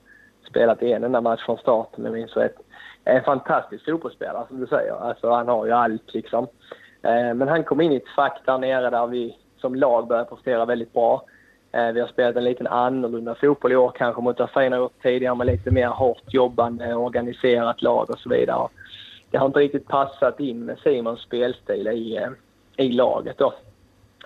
spelat 0.48 0.82
en 0.82 1.04
enda 1.04 1.20
match 1.20 1.44
från 1.44 1.58
start 1.58 1.88
om 1.96 2.04
jag 2.04 2.14
minns 2.14 2.36
rätt. 2.36 2.56
Eh, 3.04 3.16
en 3.16 3.24
fantastisk 3.24 3.84
fotbollsspelare 3.84 4.46
som 4.48 4.60
du 4.60 4.66
säger. 4.66 4.92
Alltså 4.92 5.30
han 5.30 5.48
har 5.48 5.66
ju 5.66 5.72
allt 5.72 6.14
liksom. 6.14 6.46
Eh, 7.02 7.34
men 7.34 7.48
han 7.48 7.64
kom 7.64 7.80
in 7.80 7.92
i 7.92 7.96
ett 7.96 8.14
fack 8.16 8.40
där 8.44 8.58
nere 8.58 8.90
där 8.90 9.06
vi 9.06 9.38
som 9.56 9.74
lag 9.74 10.06
började 10.08 10.28
prestera 10.28 10.64
väldigt 10.64 10.92
bra. 10.92 11.24
Vi 11.94 12.00
har 12.00 12.08
spelat 12.08 12.36
en 12.36 12.44
liten 12.44 12.66
annorlunda 12.66 13.34
fotboll 13.34 13.72
i 13.72 13.76
år 13.76 13.92
kanske 13.94 14.22
mot 14.22 14.38
vad 14.38 14.50
Feyenoord 14.50 14.80
gjort 14.80 15.02
tidigare 15.02 15.34
med 15.34 15.46
lite 15.46 15.70
mer 15.70 15.88
hårt 15.88 16.34
jobbande, 16.34 16.94
organiserat 16.94 17.82
lag 17.82 18.10
och 18.10 18.18
så 18.18 18.28
vidare. 18.28 18.68
Det 19.30 19.38
har 19.38 19.46
inte 19.46 19.58
riktigt 19.58 19.88
passat 19.88 20.40
in 20.40 20.64
med 20.64 20.78
Simons 20.78 21.20
spelstil 21.20 21.88
i, 21.88 22.28
i 22.76 22.88
laget 22.88 23.38
då. 23.38 23.52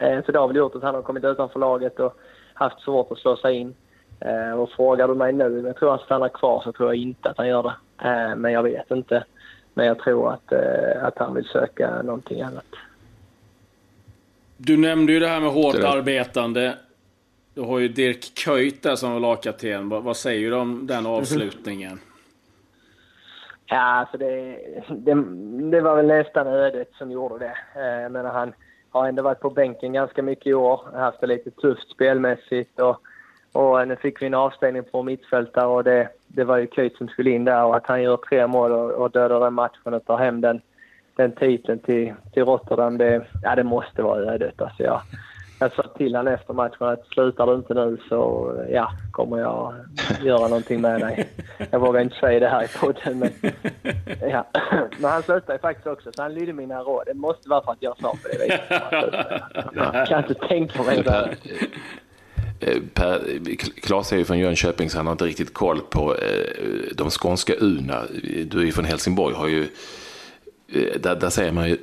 Eh, 0.01 0.25
så 0.25 0.33
det 0.33 0.39
har 0.39 0.49
väl 0.49 0.57
gjort 0.57 0.75
att 0.75 0.83
han 0.83 0.95
har 0.95 1.03
kommit 1.03 1.25
utanför 1.25 1.61
laget 1.61 2.01
och 2.01 2.17
haft 2.55 2.81
svårt 2.81 3.13
att 3.13 3.19
slå 3.19 3.37
sig 3.37 3.57
in. 3.57 3.75
Eh, 4.21 4.61
och 4.61 4.71
frågar 4.71 5.09
du 5.09 5.15
mig 5.15 5.33
nu 5.33 5.59
om 5.59 5.67
jag 5.67 5.77
tror 5.77 5.91
han 5.91 5.99
stannar 5.99 6.29
kvar 6.29 6.63
så 6.65 6.73
tror 6.73 6.89
jag 6.89 7.03
inte 7.03 7.31
att 7.31 7.37
han 7.37 7.49
gör 7.49 7.63
det. 7.63 7.75
Eh, 8.09 8.37
men 8.37 8.53
jag 8.53 8.63
vet 8.63 8.91
inte. 8.91 9.25
Men 9.75 9.87
jag 9.87 9.99
tror 9.99 10.33
att, 10.33 10.53
att 11.03 11.19
han 11.19 11.35
vill 11.35 11.45
söka 11.45 12.03
någonting 12.03 12.43
annat. 12.43 12.67
Du 14.57 14.77
nämnde 14.77 15.13
ju 15.13 15.21
det 15.21 15.29
här 15.29 15.41
med 15.41 15.51
hårt 15.51 15.85
arbetande. 15.85 16.75
Du 17.55 17.61
har 17.61 17.79
ju 17.79 17.89
Dirk 17.89 18.35
Kuyt 18.45 18.83
där 18.83 18.97
som 18.97 19.13
var 19.13 19.21
lagkapten. 19.21 19.89
Vad 19.89 20.17
säger 20.17 20.51
du 20.51 20.57
om 20.57 20.87
den 20.87 21.07
avslutningen? 21.07 22.01
Ja, 23.67 23.81
alltså 23.81 24.19
det, 24.19 24.59
det, 24.89 25.15
det, 25.71 25.81
var 25.81 25.97
väl 25.97 26.07
nästan 26.07 26.47
ödet 26.47 26.91
som 26.99 27.11
gjorde 27.11 27.39
det. 27.39 27.81
Jag 27.81 28.13
menar, 28.13 28.31
han, 28.31 28.53
har 28.99 29.09
ändå 29.09 29.23
varit 29.23 29.41
på 29.41 29.51
bänken 29.51 29.93
ganska 29.93 30.23
mycket 30.23 30.47
i 30.47 30.55
år. 30.55 30.81
Haft 30.95 31.21
det 31.21 31.27
lite 31.27 31.51
tufft 31.51 31.91
spelmässigt 31.91 32.81
och, 32.81 33.01
och 33.53 33.81
eh, 33.81 33.87
nu 33.87 33.97
fick 33.97 34.23
vi 34.23 34.27
en 34.27 34.35
avstängning 34.35 34.83
på 34.93 35.03
mittfältare 35.03 35.67
och 35.67 35.85
det, 35.85 36.09
det 36.27 36.45
var 36.45 36.57
ju 36.57 36.67
Kuyt 36.67 36.97
som 36.97 37.09
skulle 37.09 37.31
in 37.31 37.45
där 37.45 37.65
och 37.65 37.77
att 37.77 37.87
han 37.87 38.03
gör 38.03 38.17
tre 38.17 38.47
mål 38.47 38.73
och, 38.73 38.91
och 38.91 39.11
dödar 39.11 39.41
den 39.41 39.55
matchen 39.55 39.95
och 39.95 40.05
tar 40.05 40.19
hem 40.19 40.41
den, 40.41 40.61
den 41.17 41.33
titeln 41.33 41.79
till, 41.79 42.15
till 42.33 42.45
Rotterdam, 42.45 42.99
det, 42.99 43.27
ja, 43.43 43.55
det 43.55 43.65
måste 43.65 44.03
vara 44.03 44.35
ödet. 44.35 44.63
Alltså 44.63 44.83
jag, 44.83 45.01
jag 45.61 45.73
sa 45.73 45.83
till 45.83 46.17
honom 46.17 46.35
efter 46.35 46.55
matchen 46.55 46.87
att 46.87 47.07
slutar 47.07 47.47
du 47.47 47.55
inte 47.55 47.75
nu 47.75 47.99
så 48.09 48.53
ja, 48.71 48.91
kommer 49.13 49.39
jag 49.39 49.75
göra 50.23 50.49
någonting 50.49 50.81
med 50.81 51.01
dig. 51.01 51.28
Jag 51.71 51.81
vågar 51.81 52.01
inte 52.01 52.17
säga 52.17 52.41
det 52.41 52.49
här 52.49 52.65
i 52.65 52.69
podden 52.69 53.19
men, 53.19 53.31
ja. 54.31 54.47
men 54.99 55.11
han 55.11 55.23
slutade 55.23 55.59
faktiskt 55.59 55.87
också 55.87 56.13
så 56.13 56.23
han 56.23 56.35
lydde 56.35 56.53
mina 56.53 56.81
råd. 56.81 57.03
Det 57.07 57.15
måste 57.15 57.49
vara 57.49 57.65
för 57.65 57.73
att 57.73 57.79
jag 57.83 57.97
sa 58.01 58.11
på 58.11 58.29
det 58.33 58.39
viset. 58.39 58.61
Jag 59.75 60.07
kan 60.07 60.19
inte 60.19 60.35
tänka 60.35 60.83
mig 60.83 61.03
det. 61.03 61.37
per, 62.95 63.21
Klas 63.81 64.13
är 64.13 64.17
ju 64.17 64.25
från 64.25 64.39
Jönköping 64.39 64.91
så 64.91 64.97
han 64.97 65.07
har 65.07 65.13
inte 65.13 65.25
riktigt 65.25 65.55
koll 65.55 65.81
på 65.81 66.17
de 66.95 67.11
skånska 67.11 67.53
U'na. 67.55 68.07
Du 68.45 68.61
är 68.61 68.65
ju 68.65 68.73
från 68.73 68.85
Helsingborg, 68.85 69.35
har 69.35 69.49
ju, 69.49 69.69
där, 71.01 71.17
där 71.17 71.31
säger 71.31 71.53
man 71.53 71.69
ju 71.69 71.77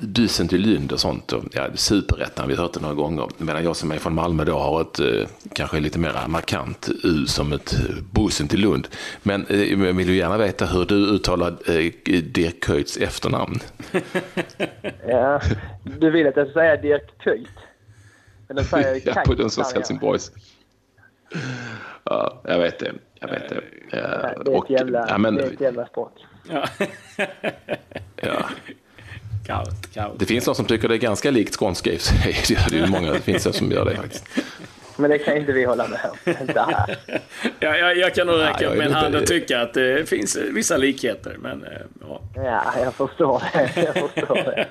dusen 0.00 0.48
till 0.48 0.60
Lund 0.60 0.92
och 0.92 1.00
sånt. 1.00 1.32
Och, 1.32 1.44
ja, 1.52 1.68
superettan, 1.74 2.48
vi 2.48 2.54
har 2.54 2.62
hört 2.62 2.72
det 2.72 2.80
några 2.80 2.94
gånger. 2.94 3.28
Medan 3.38 3.64
jag 3.64 3.76
som 3.76 3.92
är 3.92 3.98
från 3.98 4.14
Malmö 4.14 4.44
då 4.44 4.58
har 4.58 4.80
ett 4.80 4.98
eh, 4.98 5.28
kanske 5.52 5.80
lite 5.80 5.98
mer 5.98 6.28
markant 6.28 6.88
U 7.04 7.26
som 7.26 7.52
ett 7.52 7.76
bussen 8.12 8.48
till 8.48 8.60
Lund. 8.60 8.88
Men 9.22 9.46
eh, 9.46 9.62
jag 9.62 9.94
vill 9.94 10.08
ju 10.08 10.16
gärna 10.16 10.38
veta 10.38 10.66
hur 10.66 10.84
du 10.84 10.94
uttalar 10.94 11.48
eh, 11.48 11.92
Dirk 12.22 12.60
Kuyts 12.60 12.96
efternamn. 12.96 13.58
ja, 15.08 15.40
du 15.82 16.10
vill 16.10 16.26
att 16.26 16.36
jag 16.36 16.46
ska 16.46 16.60
säga 16.60 16.76
Dirk 16.76 17.18
Kuyt? 17.18 17.48
Eller 18.48 18.62
säger 18.62 19.00
jag 19.04 19.16
ja, 19.16 19.22
på 19.26 19.34
den 19.34 19.50
sorts 19.50 19.74
Helsingborgs. 19.74 20.32
Ja, 22.04 22.40
jag 22.44 22.58
vet 22.58 22.78
det. 22.78 22.92
Jag 23.20 23.28
vet 23.28 23.48
det. 23.48 23.60
Ja, 23.90 23.98
det, 24.44 24.52
är 24.52 24.64
ett 24.64 24.70
jävla, 24.70 25.06
ja, 25.08 25.18
men, 25.18 25.34
det 25.34 25.42
är 25.42 25.52
ett 25.52 25.60
jävla 25.60 25.86
språk. 25.86 26.12
Ja. 26.50 26.68
ja. 28.16 28.44
Kaut, 29.48 29.94
kaut. 29.94 30.18
Det 30.18 30.26
finns 30.26 30.46
någon 30.46 30.54
som 30.54 30.64
tycker 30.64 30.88
det 30.88 30.94
är 30.94 30.98
ganska 30.98 31.30
likt 31.30 31.56
skånska 31.56 31.92
i 31.92 31.98
sig. 31.98 32.36
Det 32.70 32.76
är 32.76 32.80
ju 32.80 32.86
många, 32.86 33.12
det 33.12 33.20
finns 33.20 33.56
som 33.56 33.72
gör 33.72 33.84
det 33.84 33.96
faktiskt. 33.96 34.24
Men 34.96 35.10
det 35.10 35.18
kan 35.18 35.36
inte 35.36 35.52
vi 35.52 35.64
hålla 35.64 35.88
med 35.88 36.00
om. 36.10 36.34
ja, 37.60 37.76
jag, 37.76 37.98
jag 37.98 38.14
kan 38.14 38.26
nog 38.26 38.40
räcka 38.40 38.68
upp 38.68 38.76
med 38.76 38.86
en 38.86 38.92
hand 38.92 39.14
och 39.14 39.26
tycka 39.26 39.60
att 39.60 39.74
det 39.74 40.08
finns 40.08 40.36
vissa 40.36 40.76
likheter. 40.76 41.36
Men, 41.38 41.62
eh, 41.62 41.70
ja. 42.00 42.20
ja, 42.34 42.62
jag 42.82 42.94
förstår 42.94 43.42
det. 43.52 43.82
Jag 43.82 43.94
förstår 43.94 44.34
det. 44.34 44.66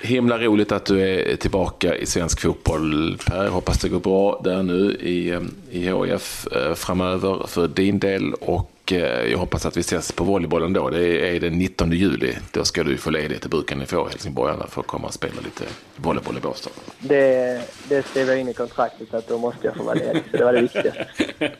Himla 0.06 0.38
roligt 0.38 0.72
att 0.72 0.86
du 0.86 1.00
är 1.00 1.36
tillbaka 1.36 1.96
i 1.96 2.06
svensk 2.06 2.40
fotboll 2.40 3.18
Per. 3.26 3.48
Hoppas 3.48 3.78
det 3.78 3.88
går 3.88 4.00
bra 4.00 4.40
där 4.44 4.62
nu 4.62 4.96
i, 5.00 5.30
eh, 5.30 5.40
i 5.70 5.78
HIF 5.78 6.46
eh, 6.46 6.74
framöver 6.74 7.46
för 7.46 7.68
din 7.68 7.98
del. 7.98 8.34
Och 8.34 8.73
Eh, 8.92 9.30
jag 9.30 9.38
hoppas 9.38 9.66
att 9.66 9.76
vi 9.76 9.80
ses 9.80 10.12
på 10.12 10.24
volleybollen 10.24 10.72
då. 10.72 10.90
Det 10.90 11.36
är 11.36 11.40
den 11.40 11.58
19 11.58 11.92
juli. 11.92 12.34
Då 12.52 12.64
ska 12.64 12.82
du 12.82 12.96
få 12.96 13.10
ledigt. 13.10 13.42
Det 13.42 13.48
brukar 13.48 13.76
ni 13.76 13.86
få 13.86 14.08
helsingborgarna 14.08 14.66
för 14.66 14.80
att 14.80 14.86
komma 14.86 15.06
och 15.06 15.14
spela 15.14 15.40
lite 15.44 15.64
volleyboll 15.96 16.36
i 16.36 16.40
Båstad. 16.40 16.70
Det, 16.98 17.60
det 17.88 18.06
skrev 18.06 18.28
jag 18.28 18.40
in 18.40 18.48
i 18.48 18.54
kontraktet 18.54 19.14
att 19.14 19.28
då 19.28 19.38
måste 19.38 19.66
jag 19.66 19.76
få 19.76 19.82
vara 19.82 19.94
ledig. 19.94 20.22
Så 20.30 20.36
det 20.36 20.44
var 20.44 20.52
det 20.52 20.60
viktigaste. 20.60 21.06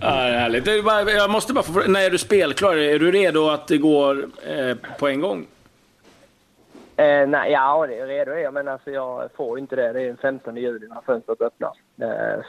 ja, 0.00 0.10
härligt. 0.10 0.66
Jag 1.16 1.30
måste 1.30 1.52
bara 1.52 1.64
få 1.64 1.80
När 1.80 2.00
är 2.00 2.10
du 2.10 2.18
spelklar? 2.18 2.76
Är 2.76 2.98
du 2.98 3.12
redo 3.12 3.48
att 3.48 3.68
det 3.68 3.78
går 3.78 4.28
eh, 4.46 4.76
på 4.98 5.08
en 5.08 5.20
gång? 5.20 5.46
Eh, 6.96 7.28
nej, 7.28 7.52
ja, 7.52 7.86
det 7.86 7.98
är 7.98 8.06
redo 8.06 8.30
är 8.30 8.38
jag, 8.38 8.54
men 8.54 8.68
alltså 8.68 8.90
jag 8.90 9.28
får 9.36 9.58
inte 9.58 9.76
det. 9.76 9.92
Det 9.92 10.00
är 10.00 10.06
den 10.06 10.16
15 10.16 10.56
juli 10.56 10.88
när 10.88 11.00
fönstret 11.06 11.40
öppnar 11.40 11.72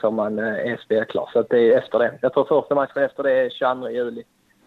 som 0.02 0.16
man 0.16 0.40
eh, 0.40 0.72
är 0.72 0.78
spelklar. 0.86 1.30
Så 1.34 1.42
det 1.42 1.60
är 1.60 1.78
efter 1.78 2.00
det. 2.00 2.18
Jag 2.22 2.34
tror 2.34 2.46
första 2.46 2.76
matchen 2.76 3.04
efter 3.04 3.24
det 3.24 3.32
är 3.32 3.50
22 3.50 3.90
juli. 3.90 4.24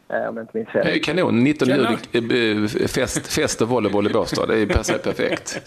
Eh, 0.09 0.29
om 0.29 0.37
jag 0.37 0.43
inte 0.43 0.57
minns 0.57 0.69
fel. 0.69 0.87
Eh, 0.87 1.01
kanon, 1.01 1.45
19 1.45 1.69
juli, 1.69 2.83
eh, 2.83 2.89
fest, 2.89 3.35
fest 3.35 3.63
och 3.63 3.69
volleyboll 3.69 4.07
i 4.07 4.11
Båstad. 4.11 4.47
Det 4.47 4.59
är 4.59 4.67
perfekt. 4.99 5.63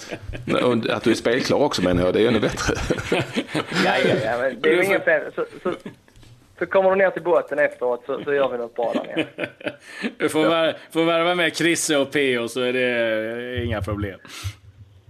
Att 0.90 1.04
du 1.04 1.12
är 1.12 1.16
spelklar 1.16 1.58
också 1.58 1.82
menar 1.82 2.06
jag, 2.06 2.14
det 2.14 2.22
är 2.22 2.28
ännu 2.28 2.40
bättre. 2.40 2.74
ja, 3.86 3.94
ja, 4.06 4.16
ja, 4.24 4.38
men 4.38 4.62
det 4.62 4.70
är 4.70 4.74
ju 4.74 4.84
ingen 4.84 5.02
så, 5.36 5.46
så, 5.64 5.74
så 6.60 6.66
kommer 6.66 6.90
du 6.90 6.96
ner 6.96 7.10
till 7.10 7.24
båten 7.24 7.60
efteråt 7.60 8.04
så, 8.06 8.24
så 8.24 8.34
gör 8.34 8.50
vi 8.50 8.58
något 8.58 8.76
bra 8.76 8.94
där 8.94 9.04
nere. 9.04 9.50
Du 10.18 10.30
får, 10.30 10.50
vär, 10.50 10.78
får 10.92 11.06
värva 11.06 11.36
med 11.36 11.56
Chrisse 11.56 11.98
och 11.98 12.12
P.O. 12.12 12.48
så 12.48 12.62
är 12.62 12.74
det 12.74 13.64
inga 13.66 13.82
problem. 13.82 14.20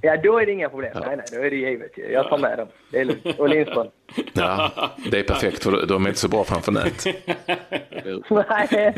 Ja, 0.07 0.17
då 0.17 0.39
är 0.39 0.45
det 0.45 0.51
inga 0.51 0.69
problem. 0.69 0.91
Nej, 0.95 1.17
nej, 1.17 1.25
då 1.31 1.37
är 1.37 1.49
det 1.49 1.55
givet. 1.55 1.91
Jag 2.11 2.29
tar 2.29 2.37
med 2.37 2.57
dem. 2.57 2.67
Det 2.91 2.99
är 2.99 3.05
lugnt. 3.05 3.25
Och 3.39 3.49
Lindström. 3.49 3.87
Ja, 4.33 4.71
det 5.11 5.19
är 5.19 5.23
perfekt 5.23 5.63
för 5.63 5.85
de 5.85 6.05
är 6.05 6.09
inte 6.09 6.19
så 6.19 6.27
bra 6.27 6.43
framför 6.43 6.71
nät. 6.71 7.05
nej, 8.49 8.93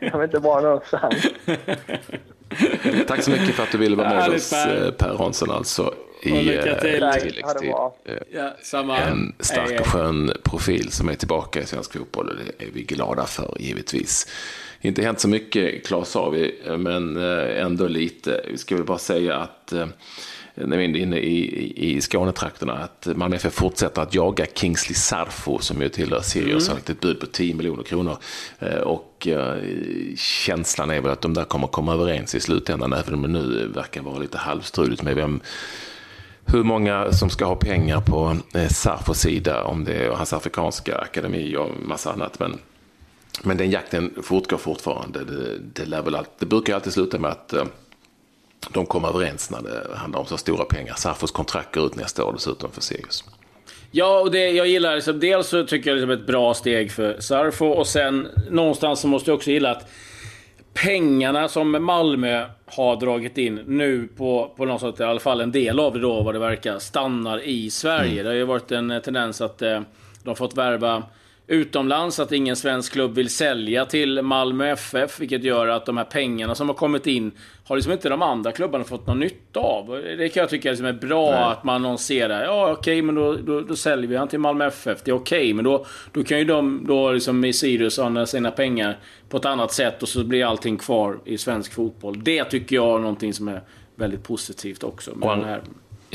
de 0.00 0.20
är 0.20 0.24
inte 0.24 0.40
bra 0.40 0.60
någonstans. 0.60 1.26
Tack 3.06 3.22
så 3.22 3.30
mycket 3.30 3.54
för 3.54 3.62
att 3.62 3.72
du 3.72 3.78
ville 3.78 3.96
vara 3.96 4.08
med 4.08 4.28
oss, 4.28 4.50
Per 4.98 5.16
Hansson 5.18 5.50
alltså 5.50 5.94
i 6.22 6.56
eh, 6.56 6.78
tilläggstid. 6.78 7.44
Ja, 7.62 7.94
en 8.96 9.34
stark 9.38 9.80
och 9.80 9.86
skön 9.86 10.32
profil 10.42 10.92
som 10.92 11.08
är 11.08 11.14
tillbaka 11.14 11.60
i 11.60 11.66
svensk 11.66 11.92
fotboll 11.92 12.28
och 12.28 12.36
det 12.36 12.64
är 12.64 12.70
vi 12.72 12.82
glada 12.82 13.26
för 13.26 13.56
givetvis. 13.58 14.28
Inte 14.80 15.02
hänt 15.02 15.20
så 15.20 15.28
mycket, 15.28 15.86
Claes 15.86 16.08
sa 16.08 16.30
vi, 16.30 16.60
men 16.78 17.16
eh, 17.16 17.62
ändå 17.64 17.86
lite. 17.86 18.44
Vi 18.50 18.58
ska 18.58 18.74
väl 18.74 18.84
bara 18.84 18.98
säga 18.98 19.36
att 19.36 19.72
eh, 19.72 19.86
när 20.54 20.76
vi 20.76 20.84
är 20.84 20.96
inne 20.96 21.16
i, 21.16 21.96
i 21.96 22.00
Skånetrakterna, 22.00 22.72
att 22.72 23.08
Malmö 23.16 23.36
FF 23.36 23.54
fortsätter 23.54 24.02
att 24.02 24.14
jaga 24.14 24.46
Kingsley 24.54 24.94
Sarfo 24.94 25.58
som 25.58 25.82
ju 25.82 25.88
tillhör 25.88 26.20
Sirius, 26.20 26.68
mm. 26.68 26.78
har 26.86 26.92
ett 26.92 27.00
bud 27.00 27.20
på 27.20 27.26
10 27.26 27.54
miljoner 27.54 27.82
kronor. 27.82 28.16
Och 28.84 29.28
känslan 30.16 30.90
är 30.90 31.00
väl 31.00 31.10
att 31.10 31.20
de 31.20 31.34
där 31.34 31.44
kommer 31.44 31.66
komma 31.66 31.92
överens 31.92 32.34
i 32.34 32.40
slutändan, 32.40 32.92
även 32.92 33.14
om 33.14 33.22
det 33.22 33.28
nu 33.28 33.66
verkar 33.74 34.02
vara 34.02 34.18
lite 34.18 34.38
halvstruligt 34.38 35.02
med 35.02 35.14
vem 35.14 35.40
hur 36.46 36.62
många 36.62 37.12
som 37.12 37.30
ska 37.30 37.44
ha 37.44 37.56
pengar 37.56 38.00
på 38.00 38.36
eh, 38.54 38.68
Sarfos 38.68 39.20
sida, 39.20 39.64
om 39.64 39.84
det 39.84 39.92
är 39.92 40.10
hans 40.10 40.32
afrikanska 40.32 40.98
akademi 40.98 41.56
och 41.56 41.70
massa 41.82 42.12
annat. 42.12 42.38
Men, 42.38 42.58
men 43.42 43.56
den 43.56 43.70
jakten 43.70 44.14
fortgår 44.22 44.56
fortfarande. 44.56 45.24
Det, 45.24 45.58
det, 45.58 45.84
lär 45.84 46.02
väl 46.02 46.16
det 46.38 46.46
brukar 46.46 46.74
alltid 46.74 46.92
sluta 46.92 47.18
med 47.18 47.30
att 47.30 47.52
eh, 47.52 47.64
de 48.72 48.86
kommer 48.86 49.08
överens 49.08 49.50
när 49.50 49.62
det 49.62 49.96
handlar 49.96 50.20
om 50.20 50.26
så 50.26 50.36
stora 50.36 50.64
pengar. 50.64 50.94
Sarfos 50.94 51.30
kontrakt 51.30 51.74
går 51.74 51.86
ut 51.86 51.96
nästa 51.96 52.24
år 52.24 52.32
dessutom 52.32 52.70
för 52.70 52.80
Sirius. 52.80 53.24
Ja, 53.90 54.20
och 54.20 54.30
det 54.30 54.50
jag 54.50 54.66
gillar, 54.66 54.94
liksom, 54.94 55.20
dels 55.20 55.48
så 55.48 55.64
tycker 55.64 55.90
jag 55.90 56.08
det 56.08 56.14
är 56.14 56.16
ett 56.16 56.26
bra 56.26 56.54
steg 56.54 56.92
för 56.92 57.20
Sarfo 57.20 57.66
och 57.66 57.86
sen 57.86 58.28
någonstans 58.50 59.00
så 59.00 59.08
måste 59.08 59.30
jag 59.30 59.36
också 59.36 59.50
gilla 59.50 59.70
att 59.70 59.90
pengarna 60.74 61.48
som 61.48 61.84
Malmö 61.84 62.46
har 62.66 62.96
dragit 62.96 63.38
in 63.38 63.60
nu 63.66 64.08
på, 64.16 64.54
på 64.56 64.64
något 64.64 64.80
sätt, 64.80 65.00
i 65.00 65.02
alla 65.02 65.20
fall 65.20 65.40
en 65.40 65.52
del 65.52 65.80
av 65.80 65.92
det 65.92 66.00
då 66.00 66.22
vad 66.22 66.34
det 66.34 66.38
verkar, 66.38 66.78
stannar 66.78 67.44
i 67.44 67.70
Sverige. 67.70 68.12
Mm. 68.12 68.24
Det 68.24 68.30
har 68.30 68.36
ju 68.36 68.44
varit 68.44 68.72
en 68.72 69.00
tendens 69.04 69.40
att 69.40 69.62
eh, 69.62 69.80
de 70.22 70.36
fått 70.36 70.56
värva 70.56 71.02
utomlands, 71.46 72.20
att 72.20 72.32
ingen 72.32 72.56
svensk 72.56 72.92
klubb 72.92 73.14
vill 73.14 73.30
sälja 73.30 73.86
till 73.86 74.22
Malmö 74.22 74.70
FF, 74.70 75.20
vilket 75.20 75.44
gör 75.44 75.68
att 75.68 75.86
de 75.86 75.96
här 75.96 76.04
pengarna 76.04 76.54
som 76.54 76.68
har 76.68 76.74
kommit 76.74 77.06
in 77.06 77.32
har 77.64 77.76
liksom 77.76 77.92
inte 77.92 78.08
de 78.08 78.22
andra 78.22 78.52
klubbarna 78.52 78.84
fått 78.84 79.06
någon 79.06 79.20
nytta 79.20 79.60
av. 79.60 79.86
Det 80.18 80.28
kan 80.28 80.40
jag 80.40 80.50
tycka 80.50 80.70
liksom 80.70 80.86
är 80.86 80.92
bra 80.92 81.30
Nej. 81.30 81.42
att 81.42 81.64
man 81.64 81.74
annonserar. 81.74 82.44
Ja, 82.44 82.72
okej, 82.72 82.78
okay, 82.80 83.02
men 83.02 83.14
då, 83.14 83.36
då, 83.36 83.60
då, 83.60 83.76
säljer 83.76 84.08
vi 84.08 84.16
han 84.16 84.28
till 84.28 84.38
Malmö 84.38 84.66
FF. 84.66 85.02
Det 85.04 85.10
är 85.10 85.14
okej, 85.14 85.38
okay, 85.38 85.54
men 85.54 85.64
då, 85.64 85.86
då 86.12 86.24
kan 86.24 86.38
ju 86.38 86.44
de 86.44 86.84
då 86.86 87.12
liksom 87.12 87.44
i 87.44 87.52
Sirius 87.52 87.98
använda 87.98 88.26
sina 88.26 88.50
pengar 88.50 88.98
på 89.28 89.36
ett 89.36 89.44
annat 89.44 89.72
sätt 89.72 90.02
och 90.02 90.08
så 90.08 90.24
blir 90.24 90.44
allting 90.44 90.76
kvar 90.76 91.18
i 91.24 91.38
svensk 91.38 91.72
fotboll. 91.72 92.24
Det 92.24 92.44
tycker 92.44 92.76
jag 92.76 92.94
är 92.94 92.98
någonting 92.98 93.34
som 93.34 93.48
är 93.48 93.62
väldigt 93.96 94.22
positivt 94.22 94.84
också. 94.84 95.14
Med 95.14 95.28
den 95.28 95.44
här 95.44 95.62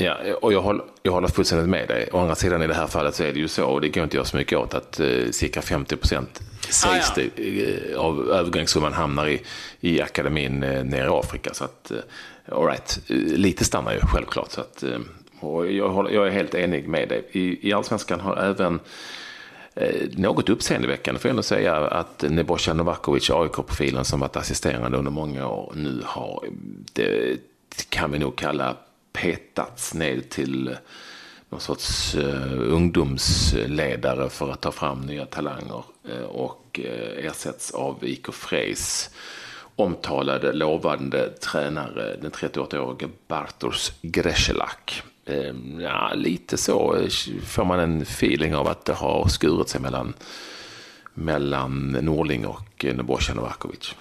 Ja, 0.00 0.16
och 0.40 0.52
jag 0.52 0.62
håller, 0.62 0.84
jag 1.02 1.12
håller 1.12 1.28
fullständigt 1.28 1.68
med 1.68 1.88
dig. 1.88 2.08
Å 2.12 2.18
andra 2.18 2.34
sidan 2.34 2.62
i 2.62 2.66
det 2.66 2.74
här 2.74 2.86
fallet 2.86 3.14
så 3.14 3.22
är 3.22 3.32
det 3.32 3.38
ju 3.38 3.48
så, 3.48 3.64
och 3.64 3.80
det 3.80 3.88
går 3.88 4.02
inte 4.02 4.10
att 4.10 4.14
göra 4.14 4.24
så 4.24 4.36
mycket 4.36 4.58
åt, 4.58 4.74
att 4.74 5.00
eh, 5.00 5.30
cirka 5.30 5.62
50 5.62 5.96
procent 5.96 6.40
sägs 6.68 7.10
ah, 7.10 7.20
ja. 7.20 7.44
eh, 7.44 8.00
av 8.00 8.30
övergångssumman 8.30 8.92
hamnar 8.92 9.28
i, 9.28 9.42
i 9.80 10.00
akademin 10.00 10.62
eh, 10.62 10.84
nere 10.84 11.06
i 11.06 11.10
Afrika. 11.10 11.54
Så 11.54 11.64
att, 11.64 11.90
eh, 11.90 11.98
all 12.58 12.66
right, 12.66 13.00
eh, 13.08 13.16
lite 13.16 13.64
stannar 13.64 13.92
ju 13.92 14.00
självklart. 14.00 14.50
Så 14.50 14.60
att, 14.60 14.82
eh, 14.82 14.98
och 15.40 15.72
jag, 15.72 15.88
håller, 15.88 16.10
jag 16.10 16.26
är 16.26 16.30
helt 16.30 16.54
enig 16.54 16.88
med 16.88 17.08
dig. 17.08 17.24
I, 17.32 17.68
i 17.68 17.72
Allsvenskan 17.72 18.20
har 18.20 18.36
även 18.36 18.80
eh, 19.74 20.08
något 20.12 20.48
uppseendeväckande 20.48 21.20
får 21.20 21.28
jag 21.28 21.32
ändå 21.32 21.42
säga 21.42 21.76
att 21.76 22.24
Nebojsa 22.28 22.74
Novakovic, 22.74 23.30
AIK-profilen 23.30 24.04
som 24.04 24.20
varit 24.20 24.36
assisterande 24.36 24.98
under 24.98 25.10
många 25.10 25.48
år, 25.48 25.72
nu 25.76 26.02
har, 26.04 26.44
det 26.92 27.36
kan 27.88 28.12
vi 28.12 28.18
nog 28.18 28.36
kalla 28.36 28.76
petats 29.12 29.94
ner 29.94 30.20
till 30.20 30.68
eh, 30.68 30.74
någon 31.48 31.60
sorts 31.60 32.14
uh, 32.14 32.72
ungdomsledare 32.72 34.30
för 34.30 34.50
att 34.50 34.60
ta 34.60 34.72
fram 34.72 35.00
nya 35.00 35.26
talanger 35.26 35.84
uh, 36.08 36.22
och 36.22 36.80
uh, 36.84 37.26
ersätts 37.26 37.70
av 37.70 38.04
IK 38.04 38.34
Freys 38.34 39.10
omtalade 39.76 40.52
lovande 40.52 41.28
tränare, 41.28 42.16
den 42.22 42.30
38-årige 42.30 43.08
Bartosz 43.28 43.92
Greselak. 44.02 45.02
Ehm, 45.26 45.80
ja, 45.80 46.12
lite 46.14 46.56
så 46.56 47.06
får 47.46 47.64
man 47.64 47.80
en 47.80 48.02
feeling 48.02 48.54
av 48.54 48.68
att 48.68 48.84
det 48.84 48.92
har 48.92 49.28
skurit 49.28 49.68
sig 49.68 49.80
mellan, 49.80 50.14
mellan 51.14 51.90
Norling 51.90 52.46
och 52.46 52.84
Nebojsa 52.84 53.34
Novakovic. 53.34 53.94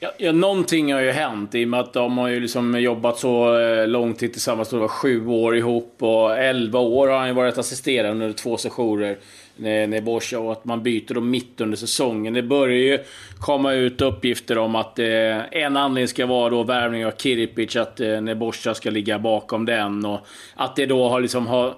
Ja, 0.00 0.12
ja, 0.18 0.32
någonting 0.32 0.92
har 0.92 1.00
ju 1.00 1.10
hänt 1.10 1.54
i 1.54 1.64
och 1.64 1.68
med 1.68 1.80
att 1.80 1.92
de 1.92 2.18
har 2.18 2.28
ju 2.28 2.40
liksom 2.40 2.80
jobbat 2.80 3.18
så 3.18 3.58
eh, 3.60 3.88
lång 3.88 4.14
tid 4.14 4.32
tillsammans. 4.32 4.68
Det 4.68 4.76
var 4.76 4.88
sju 4.88 5.26
år 5.26 5.56
ihop 5.56 5.94
och 5.98 6.38
elva 6.38 6.78
år 6.78 7.08
har 7.08 7.18
han 7.18 7.28
ju 7.28 7.34
varit 7.34 7.58
assisterande 7.58 8.24
under 8.24 8.38
två 8.38 8.56
sessioner. 8.56 9.18
Nebosha 9.60 10.38
och 10.38 10.52
att 10.52 10.64
man 10.64 10.82
byter 10.82 11.14
dem 11.14 11.30
mitt 11.30 11.60
under 11.60 11.76
säsongen. 11.76 12.34
Det 12.34 12.42
börjar 12.42 12.78
ju 12.78 12.98
komma 13.38 13.72
ut 13.72 14.00
uppgifter 14.00 14.58
om 14.58 14.74
att 14.74 14.98
eh, 14.98 15.06
en 15.52 15.76
anledning 15.76 16.08
ska 16.08 16.26
vara 16.26 16.50
då 16.50 16.62
värvning 16.62 17.06
av 17.06 17.12
Kiripic, 17.16 17.76
att 17.76 18.00
eh, 18.00 18.20
Nebosha 18.20 18.74
ska 18.74 18.90
ligga 18.90 19.18
bakom 19.18 19.66
den 19.66 20.04
och 20.04 20.26
att 20.54 20.76
det 20.76 20.86
då 20.86 21.08
har 21.08 21.20
liksom 21.20 21.46
har 21.46 21.74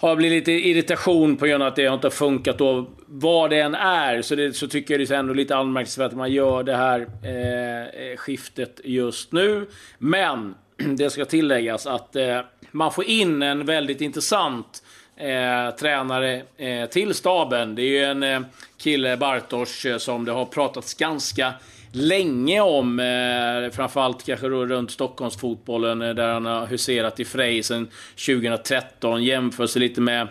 har 0.00 0.16
blivit 0.16 0.38
lite 0.38 0.52
irritation 0.52 1.36
på 1.36 1.46
grund 1.46 1.62
av 1.62 1.68
att 1.68 1.76
det 1.76 1.86
inte 1.86 2.06
har 2.06 2.10
funkat 2.10 2.58
då. 2.58 2.86
Vad 3.06 3.50
det 3.50 3.60
än 3.60 3.74
är 3.74 4.22
så, 4.22 4.34
det, 4.34 4.52
så 4.52 4.68
tycker 4.68 4.94
jag 4.94 5.08
det 5.08 5.14
är 5.14 5.18
ändå 5.18 5.34
lite 5.34 5.56
anmärkningsvärt 5.56 6.10
att 6.10 6.16
man 6.18 6.32
gör 6.32 6.62
det 6.62 6.76
här 6.76 7.06
eh, 7.22 8.10
eh 8.10 8.16
skiftet 8.16 8.80
just 8.84 9.32
nu. 9.32 9.66
Men 9.98 10.54
det 10.76 11.10
ska 11.10 11.24
tilläggas 11.24 11.86
att 11.86 12.16
eh, 12.16 12.40
man 12.70 12.92
får 12.92 13.04
in 13.04 13.42
en 13.42 13.66
väldigt 13.66 14.00
intressant 14.00 14.82
eh, 15.16 15.76
tränare 15.76 16.42
eh, 16.56 16.86
till 16.88 17.14
staben. 17.14 17.74
Det 17.74 17.82
är 17.82 17.90
ju 17.90 18.04
en 18.04 18.22
eh, 18.22 18.40
kille, 18.78 19.16
Bartosz, 19.16 19.84
eh, 19.84 19.98
som 19.98 20.24
det 20.24 20.32
har 20.32 20.44
pratats 20.44 20.94
ganska 20.94 21.52
länge 21.92 22.60
om. 22.60 23.00
Eh, 23.00 23.70
framförallt 23.72 24.26
kanske 24.26 24.48
runt 24.48 24.90
Stockholmsfotbollen 24.90 26.02
eh, 26.02 26.14
där 26.14 26.32
han 26.32 26.46
har 26.46 26.66
huserat 26.66 27.20
i 27.20 27.24
Frej 27.24 27.62
sedan 27.62 27.88
2013. 28.26 29.24
Jämför 29.24 29.66
sig 29.66 29.80
lite 29.80 30.00
med 30.00 30.28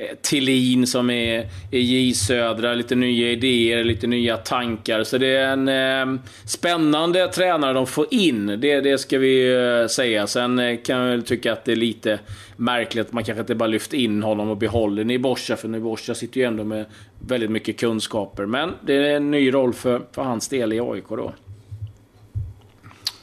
Eh, 0.00 0.16
Tillin 0.22 0.86
som 0.86 1.10
är 1.10 1.48
i 1.70 1.78
J 1.78 2.14
Södra, 2.14 2.74
lite 2.74 2.94
nya 2.94 3.30
idéer, 3.30 3.84
lite 3.84 4.06
nya 4.06 4.36
tankar. 4.36 5.04
Så 5.04 5.18
det 5.18 5.26
är 5.26 5.52
en 5.52 5.68
eh, 5.68 6.20
spännande 6.44 7.28
tränare 7.28 7.72
de 7.72 7.86
får 7.86 8.06
in, 8.10 8.46
det, 8.46 8.80
det 8.80 8.98
ska 8.98 9.18
vi 9.18 9.54
eh, 9.54 9.86
säga. 9.88 10.26
Sen 10.26 10.58
eh, 10.58 10.78
kan 10.82 10.96
jag 10.98 11.10
väl 11.10 11.22
tycka 11.22 11.52
att 11.52 11.64
det 11.64 11.72
är 11.72 11.76
lite 11.76 12.18
märkligt 12.56 13.06
att 13.06 13.12
man 13.12 13.24
kanske 13.24 13.40
inte 13.40 13.54
bara 13.54 13.66
lyft 13.66 13.92
in 13.94 14.22
honom 14.22 14.50
och 14.50 14.56
behåller 14.56 15.04
Niborsa, 15.04 15.56
för 15.56 15.68
Niborsa 15.68 16.14
sitter 16.14 16.40
ju 16.40 16.46
ändå 16.46 16.64
med 16.64 16.86
väldigt 17.26 17.50
mycket 17.50 17.80
kunskaper. 17.80 18.46
Men 18.46 18.72
det 18.80 18.94
är 18.94 19.16
en 19.16 19.30
ny 19.30 19.54
roll 19.54 19.74
för, 19.74 20.02
för 20.12 20.22
hans 20.22 20.48
del 20.48 20.72
i 20.72 20.80
AIK 20.80 21.08
då. 21.08 21.32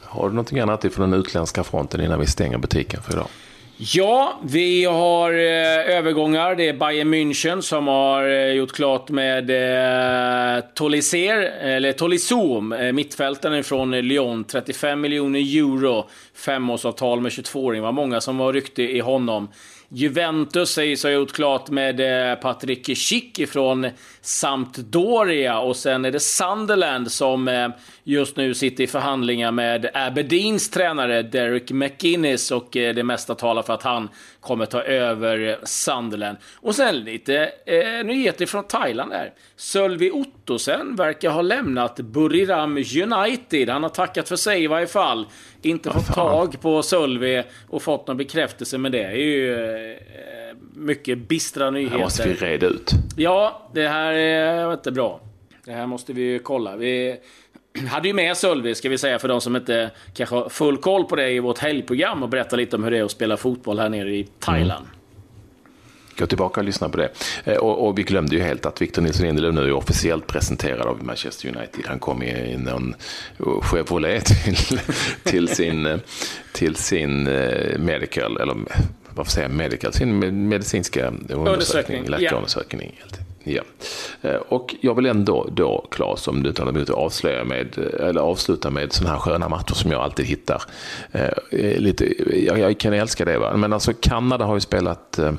Har 0.02 0.30
du 0.30 0.36
någonting 0.36 0.60
annat 0.60 0.86
ifrån 0.86 1.12
den 1.12 1.20
utländska 1.20 1.64
fronten 1.64 2.02
innan 2.02 2.20
vi 2.20 2.26
stänger 2.26 2.58
butiken 2.58 3.02
för 3.02 3.14
idag? 3.14 3.28
Ja, 3.78 4.40
vi 4.44 4.86
har 4.86 5.34
eh, 5.34 5.98
övergångar. 5.98 6.56
Det 6.56 6.68
är 6.68 6.74
Bayern 6.74 7.14
München 7.14 7.62
som 7.62 7.88
har 7.88 8.30
eh, 8.30 8.52
gjort 8.52 8.72
klart 8.72 9.10
med 9.10 9.50
eh, 9.50 10.64
Toliser, 10.74 11.38
eller 11.62 11.92
Tolisom, 11.92 12.74
eh, 12.74 12.92
mittfältaren 12.92 13.64
från 13.64 13.92
Lyon. 13.92 14.44
35 14.44 15.02
miljoner 15.02 15.40
euro, 15.40 16.10
femårsavtal 16.36 17.22
med 17.22 17.30
22-åring. 17.30 17.82
Det 17.82 17.86
var 17.86 17.92
många 17.92 18.22
som 18.22 18.38
var 18.38 18.54
rykte 18.54 18.84
i 18.84 19.00
honom. 19.00 19.48
Juventus 19.90 20.70
sägs 20.70 21.04
ha 21.04 21.10
gjort 21.10 21.32
klart 21.32 21.70
med 21.70 22.30
eh, 22.32 22.36
Patrik 22.36 22.98
Schick 22.98 23.50
från 23.50 23.88
Sampdoria 24.22 25.60
och 25.60 25.76
sen 25.76 26.06
är 26.06 26.12
det 26.12 26.20
Sunderland 26.20 27.12
som 27.12 27.48
eh, 27.48 27.70
just 28.04 28.38
nu 28.38 28.54
sitter 28.54 28.84
i 28.84 28.88
förhandlingar 28.88 29.52
med 29.52 29.90
Aberdeens 29.94 30.70
tränare 30.70 31.24
Derek 31.24 31.72
McInnes 31.72 32.52
och 32.52 32.78
eh, 32.78 32.96
det 32.96 33.04
mesta 33.04 33.36
talar 33.36 33.62
för 33.62 33.74
att 33.74 33.84
han 33.84 34.10
kommer 34.40 34.66
ta 34.66 34.82
över 34.82 35.60
Sunderland. 35.64 36.38
Och 36.56 36.76
sen 36.76 36.96
lite 36.96 37.52
eh, 37.66 38.06
nyheter 38.06 38.46
från 38.46 38.64
Thailand 38.64 39.12
där. 39.12 39.34
Sölvi 39.56 40.12
Ottosen 40.12 40.96
verkar 40.96 41.30
ha 41.30 41.42
lämnat 41.42 41.96
Buriram 41.96 42.78
United. 42.78 43.70
Han 43.70 43.84
har 43.84 43.90
tackat 43.90 44.30
för 44.30 44.36
sig 44.36 44.64
i 44.64 44.68
varje 44.68 44.88
fall. 44.88 45.28
Inte 45.66 45.92
fått 45.92 46.14
tag 46.14 46.62
på 46.62 46.84
Sölvi 46.84 47.44
och 47.68 47.82
fått 47.82 48.08
någon 48.08 48.18
bekräftelse 48.18 48.78
med 48.78 48.92
det. 48.92 49.04
Är 49.04 49.16
ju 49.16 49.54
eh, 49.54 49.98
mycket 50.74 51.18
bistra 51.18 51.70
nyheter. 51.70 51.98
Det 51.98 52.04
måste 52.04 52.30
vi 52.30 52.34
reda 52.34 52.68
ut. 52.68 52.92
Ja, 53.16 53.70
det 53.74 53.88
här 53.88 54.14
är 54.14 54.74
inte 54.74 54.92
bra. 54.92 55.20
Det 55.66 55.72
här 55.72 55.88
måste 55.88 56.14
vi 56.14 56.40
kolla. 56.44 56.76
Vi 56.76 57.18
hade 57.90 58.08
ju 58.08 58.14
med 58.14 58.38
Sölvi, 58.38 58.76
ska 58.76 58.90
vi 58.90 58.98
säga, 58.98 59.20
för 59.20 59.28
de 59.28 59.42
som 59.42 59.56
inte 59.56 59.92
kanske 60.14 60.36
har 60.36 60.50
full 60.50 60.78
koll 60.78 61.04
på 61.06 61.16
det 61.16 61.30
i 61.30 61.40
vårt 61.40 61.58
helgprogram 61.58 62.24
och 62.24 62.30
berätta 62.30 62.56
lite 62.56 62.76
om 62.76 62.84
hur 62.84 62.92
det 62.92 62.98
är 62.98 63.04
att 63.04 63.12
spela 63.12 63.38
fotboll 63.38 63.80
här 63.80 63.90
nere 63.90 64.16
i 64.16 64.28
Thailand. 64.40 64.86
Mm. 64.86 65.05
Gå 66.18 66.26
tillbaka 66.26 66.62
och 66.62 66.66
lyssna 66.66 66.90
på 66.90 66.98
det. 66.98 67.10
Eh, 67.44 67.58
och, 67.58 67.88
och 67.88 68.00
vi 68.00 68.04
glömde 68.04 68.36
ju 68.36 68.42
helt 68.42 68.66
att 68.66 68.82
Victor 68.82 69.02
Nilsson 69.02 69.26
Lindelöf 69.26 69.56
nu 69.56 69.62
är 69.62 69.72
officiellt 69.72 70.28
presenterad 70.28 70.88
av 70.88 71.04
Manchester 71.04 71.48
United. 71.48 71.86
Han 71.86 72.00
kom 72.00 72.24
i 72.24 72.58
någon 72.58 72.96
Chevrolet 73.62 74.26
till, 74.26 74.80
till 75.24 75.48
sin, 75.48 75.86
eh, 75.86 75.98
till 76.52 76.76
sin 76.76 77.28
eh, 77.28 77.80
medical, 77.80 78.38
eller 78.38 78.56
vad 79.10 79.28
säger 79.28 79.50
medical, 79.50 79.94
sin 79.94 80.48
medicinska 80.50 81.14
undersökning, 81.30 82.06
läkarundersökning. 82.06 82.96
Yeah. 83.00 83.35
Ja. 83.48 83.62
Eh, 84.22 84.36
och 84.36 84.76
jag 84.82 84.96
vill 84.96 85.06
ändå 85.06 85.50
då, 85.52 85.88
Claes, 85.92 86.28
om 86.28 86.44
du 86.44 86.50
inte 86.50 86.62
har 86.62 86.72
något 86.72 86.90
att 86.90 86.96
avslöja 86.96 87.44
med, 87.44 87.78
eller 87.78 88.22
avsluta 88.22 88.70
med 88.70 88.94
sådana 88.94 89.14
här 89.14 89.20
sköna 89.20 89.50
matcher 89.50 89.74
som 89.74 89.92
jag 89.92 90.02
alltid 90.02 90.26
hittar. 90.26 90.62
Eh, 91.12 91.78
lite, 91.78 92.14
jag, 92.46 92.60
jag 92.60 92.78
kan 92.78 92.94
älska 92.94 93.26
det. 93.26 93.38
Va? 93.38 93.58
Men 93.58 93.74
alltså 93.74 93.94
Kanada 93.94 94.46
har 94.46 94.56
ju 94.56 94.60
spelat 94.60 95.20
eh, 95.20 95.34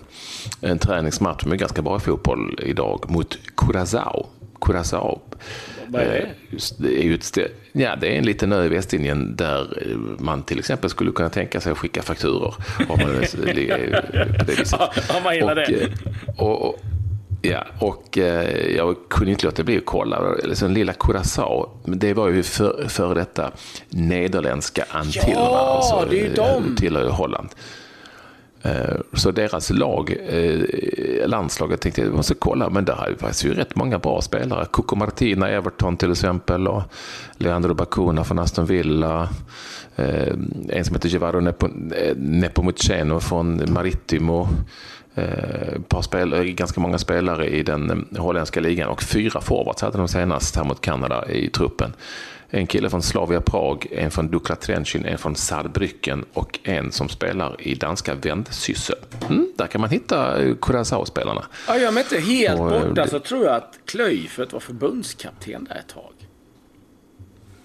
en 0.61 0.79
träningsmatch 0.79 1.45
med 1.45 1.59
ganska 1.59 1.83
bra 1.83 1.99
fotboll 1.99 2.59
idag 2.63 3.05
mot 3.09 3.39
Curaçao. 3.57 4.27
Curaçao. 4.61 5.21
Vad 5.89 6.03
är 6.03 6.07
det? 6.07 6.59
det 6.79 7.01
är 7.01 7.05
ju 7.05 7.15
ett 7.15 7.39
ja, 7.73 7.97
det 7.97 8.15
är 8.15 8.19
en 8.19 8.25
liten 8.25 8.53
ö 8.53 8.65
i 8.65 8.69
Västindien 8.69 9.37
där 9.37 9.67
man 10.19 10.43
till 10.43 10.59
exempel 10.59 10.91
skulle 10.91 11.13
kunna 11.13 11.29
tänka 11.29 11.61
sig 11.61 11.73
att 11.73 11.79
skicka 11.79 12.03
fakturor. 12.03 12.55
Om 12.89 12.99
man, 12.99 12.99
på 14.39 14.45
det 14.45 14.59
viset. 14.59 14.81
Om 15.17 15.23
man 15.25 15.35
gillar 15.35 15.55
det. 15.55 15.93
Och, 16.37 16.69
och, 16.69 16.81
Ja, 17.51 17.65
och 17.81 18.19
eh, 18.19 18.77
jag 18.77 18.97
kunde 19.09 19.31
inte 19.31 19.47
låta 19.47 19.65
bli 19.65 19.79
att 19.79 19.87
kolla. 19.87 20.35
Liksom, 20.45 20.71
lilla 20.71 20.93
Curaçao, 20.93 21.69
det 21.85 22.15
var 22.15 22.29
ju 22.29 22.43
före 22.43 22.89
för 22.89 23.15
detta 23.15 23.51
nederländska 23.89 24.85
Antillerna. 24.91 25.41
Ja, 25.41 25.77
alltså, 25.77 26.11
det 26.11 26.21
är 26.21 26.29
ju 26.29 26.35
de! 26.35 26.77
Tillhör 26.77 27.03
ju 27.03 27.11
Holland. 27.11 27.49
Eh, 28.67 28.97
så 29.13 29.31
deras 29.31 29.71
lag, 29.71 30.17
eh, 30.29 31.29
landslaget, 31.29 31.81
tänkte 31.81 32.01
jag 32.01 32.15
måste 32.15 32.35
kolla, 32.35 32.71
men 32.71 32.85
där 32.85 33.17
fanns 33.19 33.45
ju 33.45 33.55
rätt 33.55 33.77
många 33.77 33.99
bra 33.99 34.21
spelare. 34.21 34.67
Coco 34.71 34.97
Martina, 34.97 35.49
Everton 35.49 35.97
till 35.97 36.13
exempel, 36.13 36.69
och 36.69 36.83
Leandro 37.37 37.75
Bacuna 37.75 38.25
från 38.25 38.39
Aston 38.39 38.67
Villa. 38.67 39.29
Eh, 39.97 40.33
en 40.69 40.85
som 40.85 40.95
heter 40.95 41.09
Gevaro 41.09 41.41
Nepomuceno 42.17 43.21
från 43.21 43.73
Maritimo. 43.73 44.49
Eh, 45.17 45.81
par 45.89 46.03
spelare, 46.03 46.53
ganska 46.53 46.81
många 46.81 46.99
spelare 46.99 47.49
i 47.49 47.63
den 47.63 47.91
eh, 47.91 48.23
holländska 48.23 48.61
ligan 48.61 48.89
och 48.89 49.03
fyra 49.03 49.41
forwards 49.41 49.83
hade 49.83 49.99
de 49.99 50.09
senast 50.09 50.57
här 50.57 50.65
mot 50.65 50.81
Kanada 50.81 51.31
i 51.31 51.51
truppen. 51.51 51.93
En 52.51 52.67
kille 52.67 52.91
från 52.91 53.03
Slavia 53.03 53.41
Prag, 53.41 53.87
en 53.91 54.11
från 54.11 54.29
Dukla 54.29 54.57
Trenchin, 54.57 55.05
en 55.05 55.19
från 55.19 55.35
Saarbrücken 55.37 56.25
och 56.33 56.59
en 56.63 56.93
som 56.93 57.09
spelar 57.09 57.57
i 57.61 57.75
danska 57.75 58.15
Vendsyssel. 58.15 58.97
Mm, 59.29 59.53
där 59.57 59.67
kan 59.67 59.81
man 59.81 59.91
hitta 59.91 60.43
eh, 60.43 60.55
Curaçao-spelarna. 60.55 61.45
Ja, 61.69 61.77
jag 61.77 61.95
är 61.95 61.99
inte 61.99 62.21
helt 62.21 62.61
och, 62.61 62.71
borta 62.71 63.05
det... 63.05 63.09
så 63.09 63.19
tror 63.19 63.45
jag 63.45 63.55
att 63.55 63.79
Klöjfert 63.85 64.53
var 64.53 64.61
förbundskapten 64.61 65.65
där 65.65 65.77
ett 65.77 65.89
tag. 65.89 66.13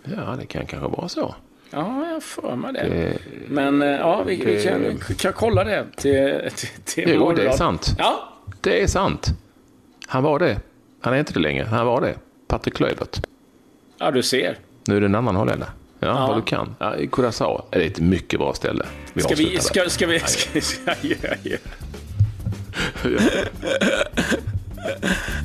Ja, 0.04 0.36
det 0.40 0.46
kan 0.46 0.66
kanske 0.66 0.88
vara 0.88 1.10
så. 1.10 1.36
Ja, 1.72 2.08
jag 2.14 2.24
för 2.24 2.56
mig 2.56 2.74
det. 2.74 2.80
det 2.80 3.18
Men 3.48 3.82
eh, 3.82 3.88
ja, 3.88 4.24
vi, 4.24 4.36
det, 4.36 4.46
vi 4.46 4.64
kan, 4.64 4.98
kan, 5.18 5.34
kolla 5.34 5.64
det 5.64 5.86
till, 5.98 6.50
till, 6.56 6.70
till 6.86 7.04
Jo, 7.08 7.20
morgon. 7.20 7.36
det 7.36 7.46
är 7.48 7.52
sant. 7.52 7.96
Ja. 7.98 8.34
Det 8.62 8.84
är 8.84 8.88
sant. 8.88 9.28
Han 10.08 10.24
var 10.24 10.40
det. 10.40 10.60
Han 11.02 11.14
är 11.14 11.20
inte 11.20 11.34
det 11.34 11.40
längre. 11.40 11.66
Han 11.66 11.86
var 11.86 12.02
det. 12.02 12.16
Patrik 12.48 12.74
Klövert. 12.74 13.20
Ja, 13.98 14.12
du 14.12 14.24
ser. 14.24 14.58
Nu 14.88 14.98
är 14.98 15.00
det 15.00 15.06
en 15.06 15.16
annan 15.16 15.36
holländare. 15.36 15.70
Ja, 16.00 16.08
ja, 16.08 16.28
vad 16.28 16.38
du 16.38 16.42
kan. 16.42 16.76
Ja, 16.80 16.96
Curaçao 16.96 17.64
är 17.72 17.80
ett 17.80 18.00
mycket 18.00 18.40
bra 18.40 18.54
ställe. 18.54 18.86
Vi 19.14 19.22
ska, 19.22 19.36
vi, 19.36 19.60
ska, 19.60 19.90
ska 19.90 20.08
vi... 20.08 20.20
Ska, 20.20 20.62
ska, 20.62 20.92
ja, 21.02 21.16
ja. 21.44 21.58